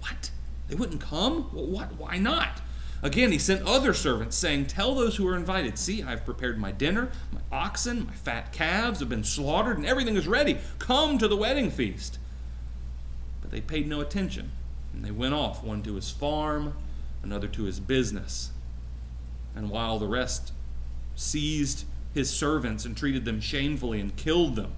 [0.00, 0.30] What?
[0.68, 1.44] They wouldn't come?
[1.52, 1.94] what?
[1.96, 2.60] Why not?
[3.02, 6.70] Again, he sent other servants, saying, Tell those who are invited, See, I've prepared my
[6.70, 10.58] dinner, my oxen, my fat calves have been slaughtered, and everything is ready.
[10.78, 12.18] Come to the wedding feast
[13.52, 14.50] they paid no attention.
[14.92, 16.74] And they went off, one to his farm,
[17.22, 18.50] another to his business.
[19.54, 20.52] And while the rest
[21.14, 21.84] seized
[22.14, 24.72] his servants and treated them shamefully and killed them.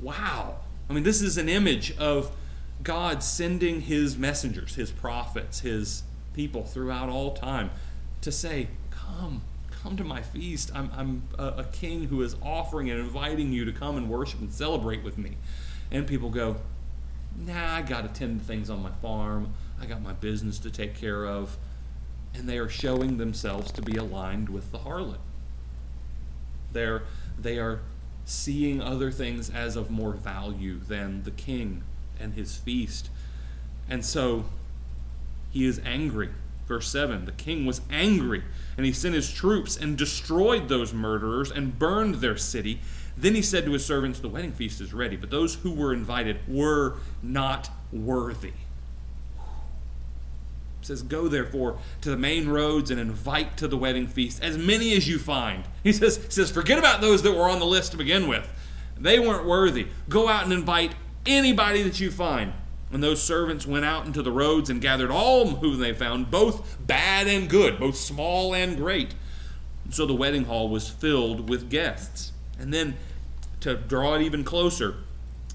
[0.00, 0.56] Wow.
[0.88, 2.34] I mean, this is an image of
[2.82, 6.02] God sending his messengers, his prophets, his
[6.34, 7.70] people throughout all time
[8.22, 10.70] to say, Come, come to my feast.
[10.74, 14.40] I'm, I'm a, a king who is offering and inviting you to come and worship
[14.40, 15.36] and celebrate with me.
[15.90, 16.56] And people go,
[17.36, 19.54] nah, I got to tend to things on my farm.
[19.80, 21.56] I got my business to take care of.
[22.34, 25.18] And they are showing themselves to be aligned with the harlot.
[26.72, 27.02] They're,
[27.38, 27.80] they are
[28.24, 31.82] seeing other things as of more value than the king
[32.20, 33.08] and his feast.
[33.88, 34.44] And so
[35.50, 36.28] he is angry.
[36.66, 38.44] Verse 7 The king was angry,
[38.76, 42.80] and he sent his troops and destroyed those murderers and burned their city
[43.20, 45.92] then he said to his servants, The wedding feast is ready, but those who were
[45.92, 48.52] invited were not worthy.
[50.80, 54.56] He says, Go therefore to the main roads and invite to the wedding feast as
[54.56, 55.64] many as you find.
[55.82, 58.48] He says, he says Forget about those that were on the list to begin with.
[58.98, 59.88] They weren't worthy.
[60.08, 60.94] Go out and invite
[61.26, 62.52] anybody that you find.
[62.90, 66.78] And those servants went out into the roads and gathered all whom they found, both
[66.86, 69.14] bad and good, both small and great.
[69.90, 72.32] So the wedding hall was filled with guests.
[72.58, 72.96] And then
[73.60, 74.96] to draw it even closer,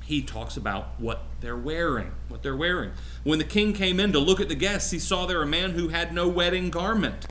[0.03, 2.11] he talks about what they're wearing.
[2.27, 2.91] What they're wearing.
[3.23, 5.71] When the king came in to look at the guests, he saw there a man
[5.71, 7.25] who had no wedding garment.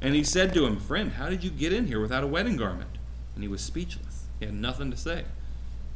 [0.00, 2.56] And he said to him, Friend, how did you get in here without a wedding
[2.56, 2.90] garment?
[3.34, 4.26] And he was speechless.
[4.38, 5.20] He had nothing to say.
[5.20, 5.26] And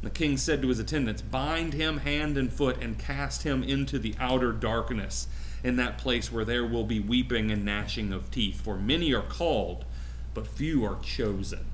[0.03, 3.99] The king said to his attendants, Bind him hand and foot and cast him into
[3.99, 5.27] the outer darkness,
[5.63, 8.61] in that place where there will be weeping and gnashing of teeth.
[8.61, 9.85] For many are called,
[10.33, 11.65] but few are chosen.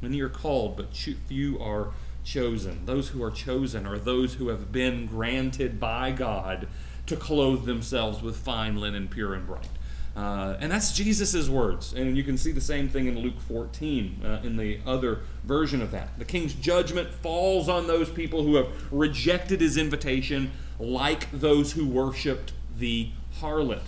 [0.00, 1.92] Many are called, but few are
[2.24, 2.84] chosen.
[2.86, 6.68] Those who are chosen are those who have been granted by God
[7.06, 9.68] to clothe themselves with fine linen, pure and bright.
[10.16, 11.92] Uh, and that's Jesus' words.
[11.92, 15.82] And you can see the same thing in Luke 14 uh, in the other version
[15.82, 16.18] of that.
[16.18, 21.86] The king's judgment falls on those people who have rejected his invitation, like those who
[21.86, 23.82] worshiped the harlot,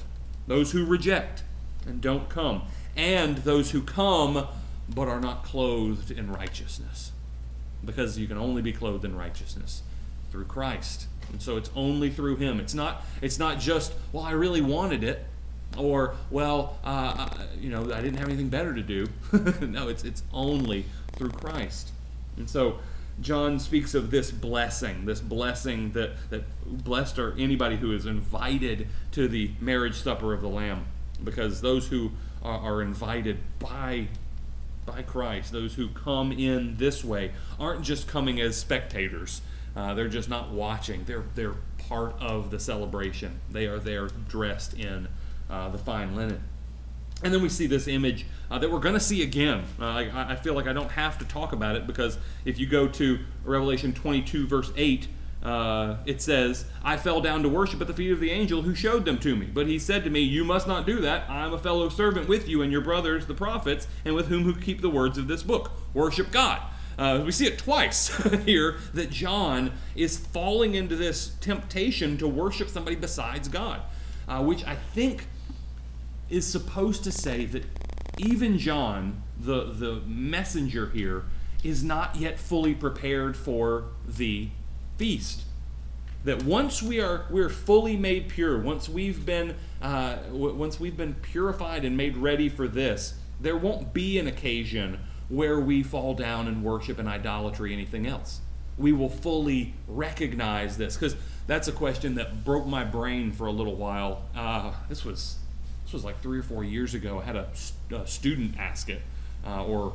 [0.46, 1.44] those who reject
[1.86, 2.62] and don't come,
[2.94, 4.46] and those who come
[4.88, 7.12] but are not clothed in righteousness.
[7.84, 9.82] Because you can only be clothed in righteousness
[10.30, 11.06] through Christ.
[11.30, 12.60] And so it's only through him.
[12.60, 15.24] It's not it's not just, well, I really wanted it
[15.76, 17.28] or well, uh,
[17.60, 19.06] you know, I didn't have anything better to do.
[19.60, 20.86] no, it's it's only
[21.16, 21.92] through Christ.
[22.36, 22.78] And so
[23.20, 26.44] John speaks of this blessing, this blessing that that
[26.84, 30.86] blessed are anybody who is invited to the marriage supper of the Lamb,
[31.22, 32.12] because those who
[32.42, 34.06] are invited by
[34.88, 39.42] by Christ, those who come in this way, aren't just coming as spectators.
[39.76, 41.04] Uh, they're just not watching.
[41.04, 41.54] They're they're
[41.88, 43.40] part of the celebration.
[43.50, 45.08] They are there dressed in
[45.48, 46.42] uh, the fine linen.
[47.22, 49.64] And then we see this image uh, that we're going to see again.
[49.80, 52.66] Uh, I, I, feel like I don't have to talk about it because if you
[52.66, 55.08] go to Revelation 22, verse 8,
[55.42, 58.74] uh, it says, I fell down to worship at the feet of the angel who
[58.74, 59.46] showed them to me.
[59.46, 61.30] But he said to me, You must not do that.
[61.30, 64.42] I am a fellow servant with you and your brothers, the prophets, and with whom
[64.44, 65.70] who keep the words of this book.
[65.94, 66.60] Worship God.
[66.98, 68.08] Uh, we see it twice
[68.44, 73.82] here that John is falling into this temptation to worship somebody besides God,
[74.26, 75.26] uh, which I think
[76.28, 77.64] is supposed to say that
[78.18, 81.24] even John, the, the messenger here,
[81.62, 84.48] is not yet fully prepared for the
[84.98, 85.44] feast.
[86.24, 90.96] That once we are we're fully made pure, once we've been uh, w- once we've
[90.96, 96.14] been purified and made ready for this, there won't be an occasion where we fall
[96.14, 98.40] down and worship in idolatry anything else.
[98.76, 103.52] We will fully recognize this because that's a question that broke my brain for a
[103.52, 104.22] little while.
[104.34, 105.36] Uh, this was
[105.84, 107.20] this was like three or four years ago.
[107.20, 107.48] I had a,
[107.92, 109.02] a student ask it,
[109.46, 109.94] uh, or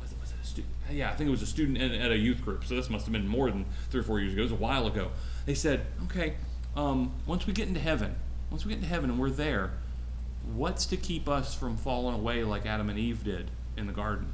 [0.00, 0.46] was it, was it a
[0.90, 2.64] Yeah, I think it was a student at, at, a youth group.
[2.64, 4.40] So this must have been more than three or four years ago.
[4.40, 5.10] It was a while ago.
[5.46, 6.34] They said, okay,
[6.76, 8.14] um, once we get into heaven,
[8.50, 9.72] once we get into heaven and we're there,
[10.54, 14.32] what's to keep us from falling away like Adam and Eve did in the garden?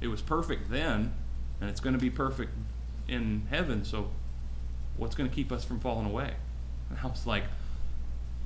[0.00, 1.14] It was perfect then,
[1.60, 2.52] and it's going to be perfect
[3.08, 3.84] in heaven.
[3.84, 4.10] So
[4.96, 6.34] what's going to keep us from falling away?
[6.90, 7.44] And I was like,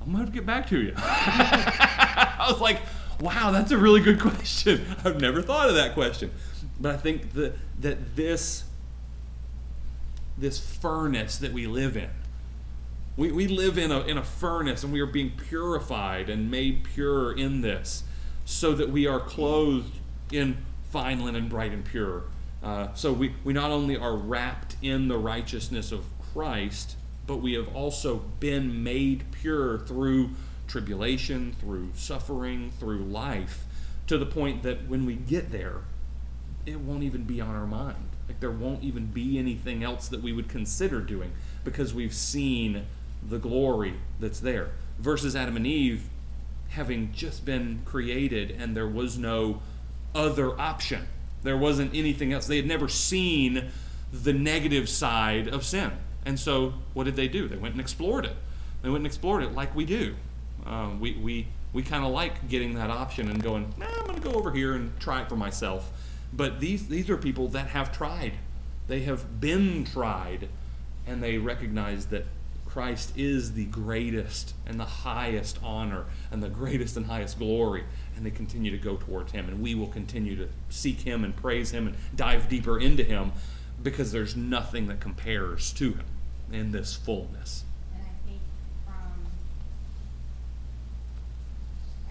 [0.01, 0.93] I'm going to get back to you.
[0.97, 2.79] I was like,
[3.19, 4.85] wow, that's a really good question.
[5.03, 6.31] I've never thought of that question.
[6.79, 8.63] But I think that, that this,
[10.37, 12.09] this furnace that we live in,
[13.15, 16.83] we, we live in a, in a furnace and we are being purified and made
[16.83, 18.03] pure in this
[18.45, 19.97] so that we are clothed
[20.31, 20.57] in
[20.91, 22.23] fine linen, bright and pure.
[22.63, 26.95] Uh, so we, we not only are wrapped in the righteousness of Christ,
[27.25, 30.29] but we have also been made pure through
[30.67, 33.65] tribulation, through suffering, through life,
[34.07, 35.81] to the point that when we get there,
[36.65, 38.09] it won't even be on our mind.
[38.27, 41.31] Like there won't even be anything else that we would consider doing
[41.63, 42.85] because we've seen
[43.27, 44.71] the glory that's there.
[44.99, 46.09] Versus Adam and Eve
[46.69, 49.61] having just been created and there was no
[50.13, 51.07] other option.
[51.43, 52.47] There wasn't anything else.
[52.47, 53.69] They had never seen
[54.11, 55.91] the negative side of sin.
[56.25, 57.47] And so, what did they do?
[57.47, 58.35] They went and explored it.
[58.81, 60.15] They went and explored it like we do.
[60.67, 64.21] Um, we we, we kind of like getting that option and going, nah, I'm going
[64.21, 65.91] to go over here and try it for myself.
[66.33, 68.33] But these, these are people that have tried.
[68.87, 70.49] They have been tried,
[71.05, 72.25] and they recognize that
[72.65, 77.83] Christ is the greatest and the highest honor and the greatest and highest glory.
[78.15, 79.47] And they continue to go towards Him.
[79.47, 83.31] And we will continue to seek Him and praise Him and dive deeper into Him
[83.81, 86.05] because there's nothing that compares to Him
[86.51, 87.63] in this fullness.
[87.95, 88.41] And I think
[88.85, 89.27] from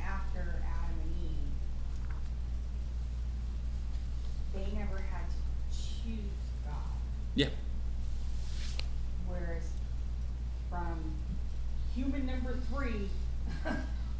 [0.02, 1.52] after Adam and Eve,
[4.54, 5.36] they never had to
[5.76, 6.18] choose
[6.64, 6.74] God.
[7.34, 7.48] Yeah.
[9.26, 9.64] Whereas
[10.70, 11.14] from
[12.24, 13.08] number three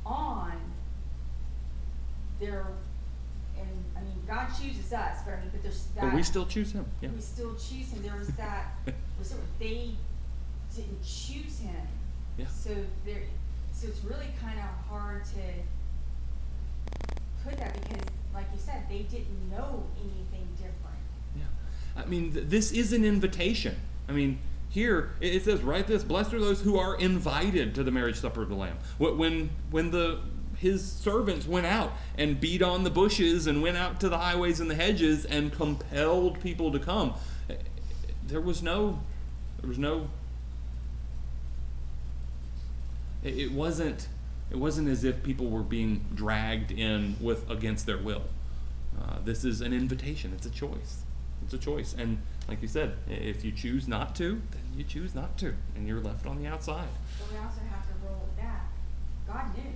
[0.05, 0.53] on,
[2.41, 2.67] there,
[3.59, 6.03] and, I mean, God chooses us, but I mean, but there's that.
[6.03, 6.87] But we still choose him.
[7.01, 7.11] Yeah.
[7.15, 8.75] We still choose him, there was that,
[9.19, 9.91] was it, they
[10.75, 11.87] didn't choose him.
[12.37, 12.47] Yeah.
[12.49, 12.71] So
[13.05, 13.23] there,
[13.73, 15.41] so it's really kinda hard to
[17.45, 18.03] put that because,
[18.35, 21.01] like you said, they didn't know anything different.
[21.37, 21.43] Yeah.
[21.97, 23.77] I mean, th- this is an invitation.
[24.09, 27.85] I mean, here it it says, "Write this: Blessed are those who are invited to
[27.85, 30.21] the marriage supper of the Lamb." When when the
[30.59, 34.61] his servants went out and beat on the bushes and went out to the highways
[34.61, 37.15] and the hedges and compelled people to come,
[38.27, 39.01] there was no,
[39.61, 40.09] there was no.
[43.23, 44.09] It, wasn't.
[44.51, 48.23] It wasn't as if people were being dragged in with against their will.
[49.01, 50.33] Uh, this is an invitation.
[50.35, 51.03] It's a choice.
[51.43, 51.95] It's a choice.
[51.99, 55.87] And like you said, if you choose not to, then you choose not to, and
[55.89, 56.89] you're left on the outside.
[57.19, 58.67] But we also have to roll back.
[59.27, 59.73] God knew.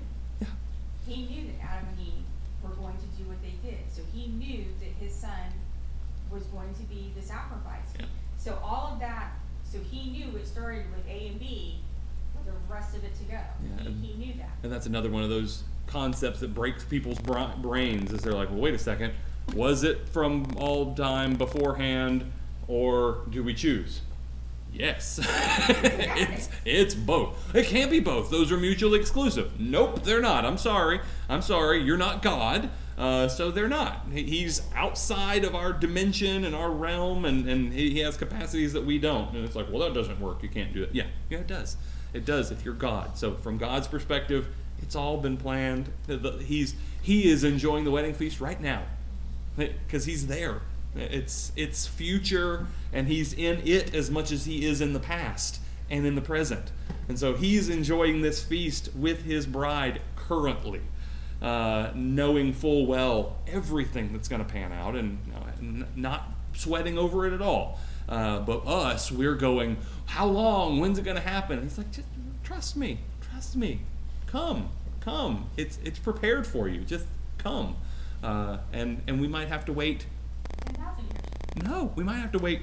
[1.12, 2.22] He knew that Adam and Eve
[2.62, 3.78] were going to do what they did.
[3.92, 5.30] So he knew that his son
[6.30, 7.88] was going to be the sacrifice.
[7.98, 8.06] Yeah.
[8.38, 9.32] So all of that,
[9.64, 11.80] so he knew it started with A and B
[12.32, 13.32] for the rest of it to go.
[13.34, 14.50] Yeah, He, and- he knew that.
[14.62, 18.12] And that's another one of those concepts that breaks people's bra- brains.
[18.12, 19.12] Is they're like, well, wait a second,
[19.54, 22.30] was it from all time beforehand,
[22.68, 24.02] or do we choose?
[24.72, 27.54] Yes, it's it's both.
[27.54, 28.30] It can't be both.
[28.30, 29.58] Those are mutually exclusive.
[29.58, 30.44] Nope, they're not.
[30.44, 31.00] I'm sorry.
[31.28, 31.82] I'm sorry.
[31.82, 32.70] You're not God.
[32.96, 34.04] Uh, so they're not.
[34.12, 38.98] He's outside of our dimension and our realm, and, and he has capacities that we
[38.98, 39.34] don't.
[39.34, 40.42] And it's like, well, that doesn't work.
[40.42, 40.90] You can't do it.
[40.92, 41.78] Yeah, yeah, it does.
[42.12, 43.16] It does if you're God.
[43.16, 44.48] So from God's perspective,
[44.82, 45.90] it's all been planned.
[46.40, 48.82] He's he is enjoying the wedding feast right now,
[49.56, 50.60] because he's there.
[50.94, 55.60] It's it's future, and he's in it as much as he is in the past
[55.88, 56.72] and in the present.
[57.08, 60.80] And so he's enjoying this feast with his bride currently,
[61.42, 65.18] uh, knowing full well everything that's going to pan out, and
[65.60, 67.78] n- not sweating over it at all.
[68.08, 69.76] Uh, but us, we're going,
[70.06, 70.80] how long?
[70.80, 71.62] When's it going to happen?
[71.62, 72.08] He's like, just
[72.42, 73.82] trust me, trust me,
[74.26, 74.70] come,
[75.00, 75.48] come.
[75.56, 76.80] It's it's prepared for you.
[76.80, 77.06] Just
[77.38, 77.76] come.
[78.22, 80.06] Uh, and and we might have to wait
[81.64, 82.62] No, we might have to wait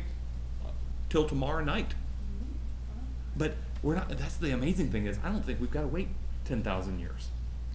[1.09, 1.93] till tomorrow night.
[3.35, 4.09] But we're not.
[4.09, 6.07] That's the amazing thing is I don't think we've got to wait
[6.45, 7.29] ten thousand years.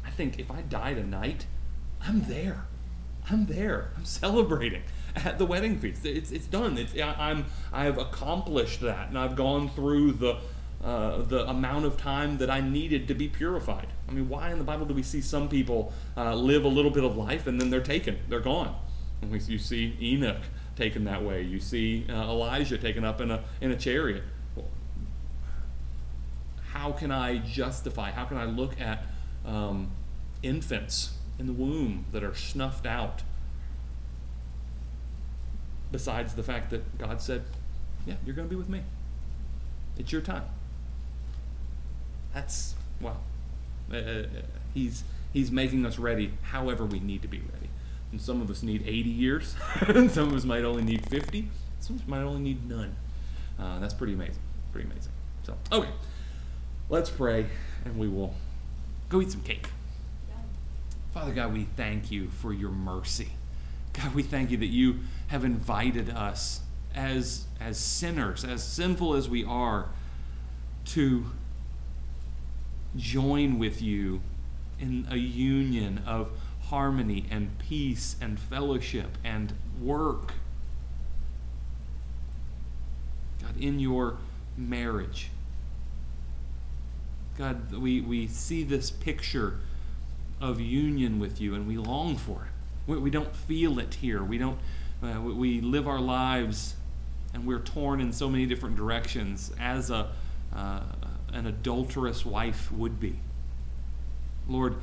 [0.05, 1.47] I think if I die tonight,
[2.01, 2.65] I'm there.
[3.31, 3.91] I'm there.
[3.97, 4.83] I'm celebrating
[5.17, 6.05] at the wedding feast.
[6.05, 6.77] It's it's done.
[6.79, 10.39] It's I- I'm I've accomplished that, and I've gone through the.
[10.83, 13.87] Uh, the amount of time that I needed to be purified.
[14.09, 16.91] I mean, why in the Bible do we see some people uh, live a little
[16.91, 18.75] bit of life and then they're taken, they're gone?
[19.31, 20.43] You see Enoch
[20.77, 21.43] taken that way.
[21.43, 24.25] You see uh, Elijah taken up in a in a chariot.
[24.57, 24.67] Well,
[26.71, 28.11] how can I justify?
[28.11, 29.05] How can I look at
[29.47, 29.93] um,
[30.43, 33.23] infants in the womb that are snuffed out?
[35.91, 37.45] Besides the fact that God said,
[38.07, 38.83] "Yeah, you're going to be with me.
[39.99, 40.45] It's your time."
[42.35, 43.19] That's wow.
[43.93, 44.25] Uh, uh,
[44.75, 47.69] he's he's making us ready, however we need to be ready.
[48.13, 49.57] And some of us need 80 years.
[49.81, 51.49] and some of us might only need 50.
[51.81, 52.95] Some of us might only need none.
[53.59, 54.43] Uh, that's pretty amazing.
[54.73, 55.13] Pretty amazing.
[55.45, 55.89] So, okay.
[56.89, 57.47] Let's pray
[57.85, 58.35] and we will
[59.09, 59.69] go eat some cake.
[61.13, 63.29] Father God, we thank you for your mercy.
[63.93, 66.61] God, we thank you that you have invited us
[66.95, 69.89] as, as sinners, as sinful as we are,
[70.87, 71.27] to
[72.97, 74.21] join with you
[74.81, 76.31] in a union of
[76.73, 80.33] harmony and peace and fellowship and work.
[83.43, 84.17] God, in your
[84.57, 85.29] marriage.
[87.37, 89.59] God, we, we see this picture
[90.41, 92.91] of union with you and we long for it.
[92.91, 94.25] We, we don't feel it here.
[94.25, 94.59] We don't.
[95.03, 96.75] Uh, we- live our lives
[97.35, 100.09] and we're torn in so many different directions as a
[100.55, 100.81] uh,
[101.35, 103.19] an adulterous wife would be.
[104.49, 104.77] Lord,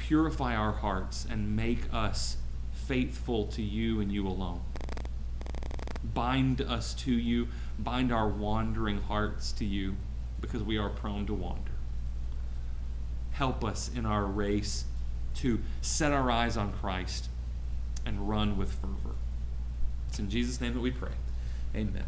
[0.00, 2.36] purify our hearts and make us
[2.72, 4.60] faithful to you and you alone.
[6.14, 7.48] Bind us to you,
[7.78, 9.96] bind our wandering hearts to you,
[10.40, 11.72] because we are prone to wander.
[13.32, 14.84] Help us in our race
[15.36, 17.28] to set our eyes on Christ
[18.04, 19.16] and run with fervor.
[20.08, 21.12] It's in Jesus' name that we pray.
[21.74, 22.04] Amen.